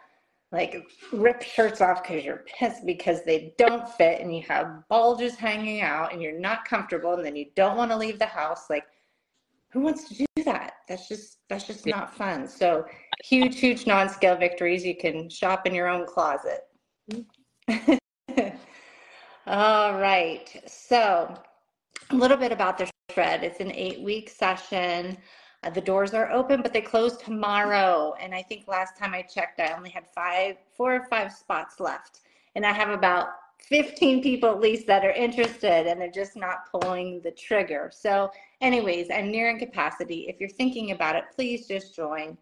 like 0.53 0.85
rip 1.11 1.41
shirts 1.41 1.81
off 1.81 2.03
because 2.03 2.23
you're 2.23 2.45
pissed 2.45 2.85
because 2.85 3.23
they 3.25 3.53
don't 3.57 3.89
fit 3.89 4.21
and 4.21 4.33
you 4.35 4.43
have 4.43 4.87
bulges 4.89 5.35
hanging 5.35 5.81
out 5.81 6.13
and 6.13 6.21
you're 6.21 6.39
not 6.39 6.65
comfortable 6.65 7.13
and 7.13 7.25
then 7.25 7.35
you 7.35 7.47
don't 7.55 7.77
want 7.77 7.91
to 7.91 7.97
leave 7.97 8.19
the 8.19 8.25
house. 8.25 8.69
Like, 8.69 8.85
who 9.69 9.81
wants 9.81 10.07
to 10.09 10.15
do 10.15 10.25
that? 10.43 10.73
That's 10.87 11.07
just 11.07 11.37
that's 11.49 11.65
just 11.65 11.85
not 11.85 12.13
fun. 12.15 12.47
So 12.47 12.85
huge, 13.23 13.59
huge 13.59 13.87
non-scale 13.87 14.37
victories. 14.37 14.85
You 14.85 14.95
can 14.95 15.29
shop 15.29 15.65
in 15.65 15.73
your 15.73 15.87
own 15.87 16.05
closet. 16.05 16.61
All 19.47 19.99
right. 19.99 20.61
So 20.67 21.33
a 22.09 22.15
little 22.15 22.37
bit 22.37 22.51
about 22.51 22.77
the 22.77 22.89
shred. 23.11 23.43
It's 23.43 23.59
an 23.59 23.71
eight 23.71 24.01
week 24.01 24.29
session. 24.29 25.17
Uh, 25.63 25.69
the 25.69 25.81
doors 25.81 26.13
are 26.13 26.31
open, 26.31 26.61
but 26.61 26.73
they 26.73 26.81
close 26.81 27.17
tomorrow. 27.17 28.15
And 28.19 28.33
I 28.33 28.41
think 28.41 28.67
last 28.67 28.97
time 28.97 29.13
I 29.13 29.21
checked, 29.21 29.59
I 29.59 29.73
only 29.73 29.91
had 29.91 30.07
five, 30.07 30.57
four 30.75 30.95
or 30.95 31.05
five 31.05 31.31
spots 31.31 31.79
left. 31.79 32.21
And 32.55 32.65
I 32.65 32.71
have 32.71 32.89
about 32.89 33.29
15 33.61 34.21
people 34.21 34.49
at 34.49 34.59
least 34.59 34.87
that 34.87 35.05
are 35.05 35.11
interested 35.11 35.87
and 35.87 35.99
they're 35.99 36.11
just 36.11 36.35
not 36.35 36.69
pulling 36.71 37.21
the 37.21 37.31
trigger. 37.31 37.89
So, 37.93 38.31
anyways, 38.59 39.09
I'm 39.09 39.31
nearing 39.31 39.59
capacity. 39.59 40.25
If 40.27 40.39
you're 40.39 40.49
thinking 40.49 40.91
about 40.91 41.15
it, 41.15 41.25
please 41.33 41.67
just 41.67 41.95
join. 41.95 42.37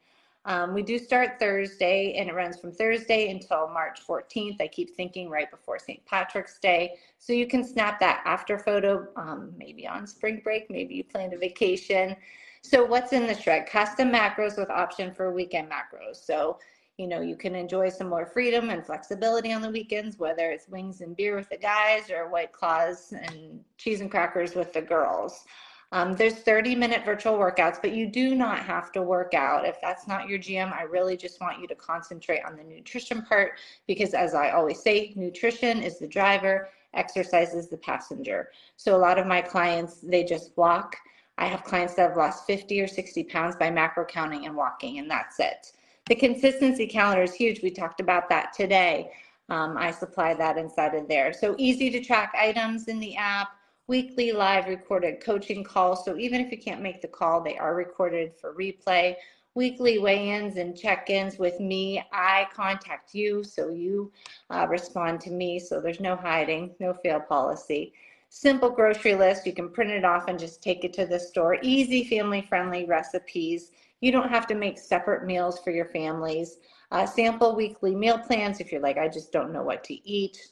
Um, 0.45 0.73
we 0.73 0.81
do 0.81 0.97
start 0.97 1.37
Thursday 1.37 2.15
and 2.17 2.29
it 2.29 2.33
runs 2.33 2.59
from 2.59 2.71
Thursday 2.71 3.29
until 3.29 3.67
March 3.67 3.99
14th. 4.07 4.61
I 4.61 4.67
keep 4.67 4.95
thinking 4.95 5.29
right 5.29 5.51
before 5.51 5.77
St. 5.77 6.03
Patrick's 6.05 6.57
Day. 6.59 6.95
So 7.19 7.33
you 7.33 7.45
can 7.45 7.63
snap 7.63 7.99
that 7.99 8.23
after 8.25 8.57
photo, 8.57 9.07
um, 9.15 9.53
maybe 9.57 9.87
on 9.87 10.07
spring 10.07 10.41
break, 10.43 10.69
maybe 10.69 10.95
you 10.95 11.03
planned 11.03 11.33
a 11.33 11.37
vacation. 11.37 12.15
So 12.61 12.83
what's 12.83 13.13
in 13.13 13.27
the 13.27 13.39
shred? 13.39 13.67
Custom 13.67 14.11
macros 14.11 14.57
with 14.57 14.69
option 14.69 15.13
for 15.13 15.31
weekend 15.31 15.69
macros. 15.69 16.15
So, 16.15 16.57
you 16.99 17.07
know, 17.07 17.21
you 17.21 17.37
can 17.37 17.55
enjoy 17.55 17.87
some 17.87 18.09
more 18.09 18.25
freedom 18.25 18.69
and 18.69 18.85
flexibility 18.85 19.53
on 19.53 19.61
the 19.61 19.69
weekends, 19.69 20.19
whether 20.19 20.51
it's 20.51 20.67
wings 20.67 20.99
and 20.99 21.15
beer 21.15 21.33
with 21.37 21.47
the 21.49 21.57
guys 21.57 22.11
or 22.11 22.27
white 22.27 22.51
claws 22.51 23.13
and 23.13 23.63
cheese 23.77 24.01
and 24.01 24.11
crackers 24.11 24.53
with 24.53 24.73
the 24.73 24.81
girls. 24.81 25.45
Um, 25.93 26.13
there's 26.17 26.35
30 26.35 26.75
minute 26.75 27.05
virtual 27.05 27.37
workouts, 27.37 27.81
but 27.81 27.93
you 27.93 28.05
do 28.05 28.35
not 28.35 28.59
have 28.59 28.91
to 28.91 29.01
work 29.01 29.33
out. 29.33 29.65
If 29.65 29.77
that's 29.81 30.07
not 30.07 30.27
your 30.27 30.37
gym, 30.37 30.71
I 30.73 30.83
really 30.83 31.15
just 31.15 31.39
want 31.39 31.61
you 31.61 31.67
to 31.67 31.75
concentrate 31.75 32.41
on 32.45 32.57
the 32.57 32.63
nutrition 32.63 33.21
part 33.21 33.53
because, 33.87 34.13
as 34.13 34.35
I 34.35 34.51
always 34.51 34.81
say, 34.83 35.13
nutrition 35.15 35.81
is 35.81 35.99
the 35.99 36.07
driver, 36.07 36.69
exercise 36.93 37.53
is 37.55 37.69
the 37.69 37.77
passenger. 37.77 38.51
So, 38.75 38.95
a 38.95 38.99
lot 38.99 39.17
of 39.17 39.25
my 39.25 39.41
clients, 39.41 39.95
they 40.01 40.25
just 40.25 40.51
walk. 40.57 40.97
I 41.37 41.47
have 41.47 41.63
clients 41.63 41.95
that 41.95 42.09
have 42.09 42.17
lost 42.17 42.45
50 42.45 42.81
or 42.81 42.87
60 42.87 43.23
pounds 43.23 43.55
by 43.55 43.71
macro 43.71 44.05
counting 44.05 44.45
and 44.45 44.55
walking, 44.55 44.99
and 44.99 45.09
that's 45.09 45.39
it. 45.39 45.71
The 46.09 46.15
consistency 46.15 46.87
calendar 46.87 47.21
is 47.21 47.35
huge. 47.35 47.61
We 47.61 47.69
talked 47.69 47.99
about 47.99 48.29
that 48.29 48.51
today. 48.51 49.11
Um, 49.49 49.77
I 49.77 49.91
supply 49.91 50.33
that 50.33 50.57
inside 50.57 50.95
of 50.95 51.07
there. 51.07 51.31
So 51.33 51.53
easy 51.59 51.91
to 51.91 52.01
track 52.03 52.33
items 52.35 52.87
in 52.87 52.99
the 52.99 53.15
app 53.15 53.49
weekly 53.87 54.31
live 54.31 54.67
recorded 54.67 55.21
coaching 55.21 55.63
calls. 55.63 56.03
So 56.03 56.17
even 56.17 56.41
if 56.41 56.51
you 56.51 56.57
can't 56.57 56.81
make 56.81 57.01
the 57.01 57.07
call, 57.07 57.41
they 57.41 57.57
are 57.59 57.75
recorded 57.75 58.33
for 58.41 58.55
replay. 58.55 59.15
Weekly 59.53 59.99
weigh 59.99 60.29
ins 60.29 60.57
and 60.57 60.75
check 60.75 61.11
ins 61.11 61.37
with 61.37 61.59
me. 61.59 62.03
I 62.11 62.47
contact 62.55 63.13
you, 63.13 63.43
so 63.43 63.69
you 63.69 64.11
uh, 64.49 64.65
respond 64.67 65.21
to 65.21 65.31
me. 65.31 65.59
So 65.59 65.79
there's 65.79 65.99
no 65.99 66.15
hiding, 66.15 66.71
no 66.79 66.93
fail 66.93 67.19
policy. 67.19 67.93
Simple 68.29 68.69
grocery 68.69 69.15
list. 69.15 69.45
You 69.45 69.53
can 69.53 69.69
print 69.69 69.91
it 69.91 70.05
off 70.05 70.27
and 70.27 70.39
just 70.39 70.63
take 70.63 70.83
it 70.83 70.93
to 70.93 71.05
the 71.05 71.19
store. 71.19 71.57
Easy, 71.61 72.03
family 72.03 72.41
friendly 72.41 72.85
recipes. 72.85 73.71
You 74.01 74.11
don't 74.11 74.29
have 74.29 74.47
to 74.47 74.55
make 74.55 74.79
separate 74.79 75.25
meals 75.25 75.59
for 75.59 75.71
your 75.71 75.85
families. 75.85 76.57
Uh, 76.91 77.05
sample 77.05 77.55
weekly 77.55 77.95
meal 77.95 78.17
plans 78.17 78.59
if 78.59 78.71
you're 78.71 78.81
like, 78.81 78.97
I 78.97 79.07
just 79.07 79.31
don't 79.31 79.53
know 79.53 79.63
what 79.63 79.83
to 79.85 80.09
eat. 80.09 80.51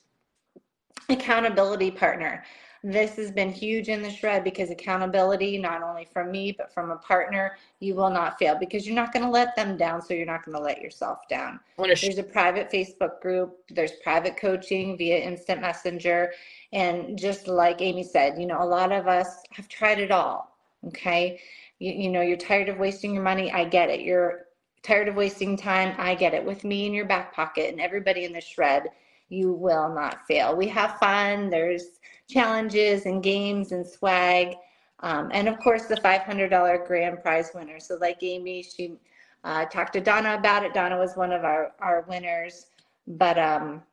Accountability 1.09 1.91
partner. 1.91 2.43
This 2.83 3.15
has 3.15 3.31
been 3.31 3.51
huge 3.51 3.89
in 3.89 4.01
the 4.03 4.09
shred 4.09 4.43
because 4.43 4.69
accountability, 4.69 5.57
not 5.57 5.81
only 5.81 6.05
from 6.05 6.31
me, 6.31 6.51
but 6.51 6.71
from 6.73 6.91
a 6.91 6.97
partner, 6.97 7.57
you 7.79 7.95
will 7.95 8.09
not 8.09 8.37
fail 8.37 8.55
because 8.57 8.85
you're 8.85 8.95
not 8.95 9.11
going 9.11 9.25
to 9.25 9.31
let 9.31 9.55
them 9.55 9.77
down. 9.77 10.01
So 10.01 10.13
you're 10.13 10.25
not 10.25 10.45
going 10.45 10.55
to 10.55 10.63
let 10.63 10.81
yourself 10.81 11.27
down. 11.27 11.59
There's 12.01 12.17
a 12.19 12.23
private 12.23 12.71
Facebook 12.71 13.19
group, 13.19 13.57
there's 13.69 13.93
private 14.03 14.37
coaching 14.37 14.97
via 14.97 15.17
instant 15.17 15.61
messenger. 15.61 16.33
And 16.71 17.17
just 17.17 17.47
like 17.47 17.81
Amy 17.81 18.03
said, 18.03 18.39
you 18.39 18.45
know, 18.45 18.61
a 18.61 18.65
lot 18.65 18.91
of 18.91 19.07
us 19.07 19.41
have 19.51 19.67
tried 19.67 19.99
it 19.99 20.11
all. 20.11 20.55
Okay. 20.85 21.39
You, 21.79 21.93
you 21.93 22.09
know, 22.09 22.21
you're 22.21 22.37
tired 22.37 22.69
of 22.69 22.77
wasting 22.77 23.13
your 23.13 23.23
money. 23.23 23.51
I 23.51 23.65
get 23.65 23.89
it. 23.89 24.01
You're 24.01 24.45
tired 24.83 25.07
of 25.07 25.15
wasting 25.15 25.57
time. 25.57 25.95
I 25.97 26.15
get 26.15 26.33
it. 26.33 26.43
With 26.43 26.63
me 26.63 26.85
in 26.85 26.93
your 26.93 27.05
back 27.05 27.33
pocket 27.33 27.71
and 27.71 27.81
everybody 27.81 28.25
in 28.25 28.33
the 28.33 28.41
shred, 28.41 28.89
you 29.29 29.51
will 29.51 29.89
not 29.93 30.25
fail. 30.27 30.55
We 30.55 30.67
have 30.69 30.97
fun. 30.99 31.49
There's 31.49 31.99
challenges 32.29 33.05
and 33.05 33.21
games 33.21 33.71
and 33.71 33.85
swag. 33.85 34.55
Um, 35.01 35.29
and 35.31 35.47
of 35.47 35.59
course, 35.59 35.85
the 35.85 35.95
$500 35.95 36.87
grand 36.87 37.21
prize 37.21 37.51
winner. 37.53 37.79
So, 37.79 37.97
like 37.99 38.23
Amy, 38.23 38.63
she 38.63 38.95
uh, 39.43 39.65
talked 39.65 39.93
to 39.93 40.01
Donna 40.01 40.35
about 40.35 40.63
it. 40.63 40.73
Donna 40.73 40.97
was 40.97 41.15
one 41.15 41.31
of 41.31 41.43
our, 41.43 41.73
our 41.79 42.05
winners. 42.07 42.67
But, 43.05 43.37
um, 43.37 43.83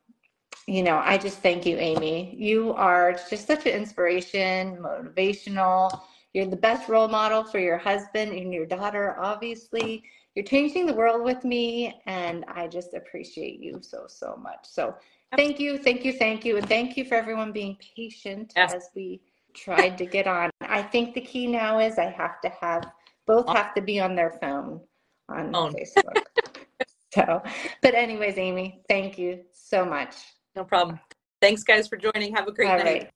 you 0.67 0.83
know, 0.83 0.97
I 1.05 1.19
just 1.19 1.39
thank 1.39 1.67
you, 1.67 1.77
Amy. 1.77 2.35
You 2.39 2.73
are 2.75 3.13
just 3.29 3.47
such 3.47 3.67
an 3.67 3.73
inspiration, 3.73 4.79
motivational. 4.79 6.01
You're 6.35 6.47
the 6.47 6.57
best 6.57 6.89
role 6.89 7.09
model 7.09 7.45
for 7.45 7.59
your 7.59 7.79
husband 7.79 8.33
and 8.33 8.53
your 8.53 8.67
daughter, 8.67 9.17
obviously. 9.19 10.05
You're 10.35 10.45
changing 10.45 10.85
the 10.87 10.95
world 10.95 11.23
with 11.23 11.45
me, 11.45 12.03
and 12.07 12.45
I 12.49 12.67
just 12.67 12.93
appreciate 12.93 13.61
you 13.61 13.79
so, 13.81 14.05
so 14.09 14.37
much. 14.43 14.59
So, 14.65 14.95
Thank 15.37 15.59
you, 15.59 15.79
thank 15.79 16.05
you, 16.05 16.13
thank 16.13 16.45
you. 16.45 16.57
And 16.57 16.69
thank 16.69 16.97
you 16.97 17.05
for 17.05 17.15
everyone 17.15 17.53
being 17.53 17.77
patient 17.97 18.53
yes. 18.57 18.73
as 18.73 18.91
we 18.95 19.21
tried 19.55 19.99
to 19.99 20.07
get 20.07 20.27
on. 20.27 20.51
I 20.61 20.83
think 20.83 21.15
the 21.15 21.21
key 21.21 21.47
now 21.47 21.79
is 21.79 21.99
I 21.99 22.11
have 22.11 22.41
to 22.43 22.49
have 22.61 22.87
both 23.27 23.49
have 23.49 23.75
to 23.75 23.81
be 23.81 24.01
on 24.01 24.15
their 24.15 24.33
phone 24.41 24.81
on. 25.29 25.53
Facebook. 25.53 26.23
so, 27.15 27.43
but 27.83 27.95
anyways, 27.95 28.39
Amy, 28.39 28.83
thank 28.89 29.19
you 29.19 29.41
so 29.53 29.85
much. 29.85 30.17
No 30.55 30.65
problem. 30.65 31.01
Thanks, 31.41 31.63
guys, 31.63 31.89
for 31.89 31.97
joining. 31.97 32.35
Have 32.35 32.49
a 32.49 32.53
great 32.53 32.69
All 32.69 32.79
night. 32.79 32.85
Right. 32.85 33.11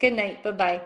Good 0.00 0.12
night. 0.12 0.44
Bye 0.44 0.52
bye. 0.52 0.82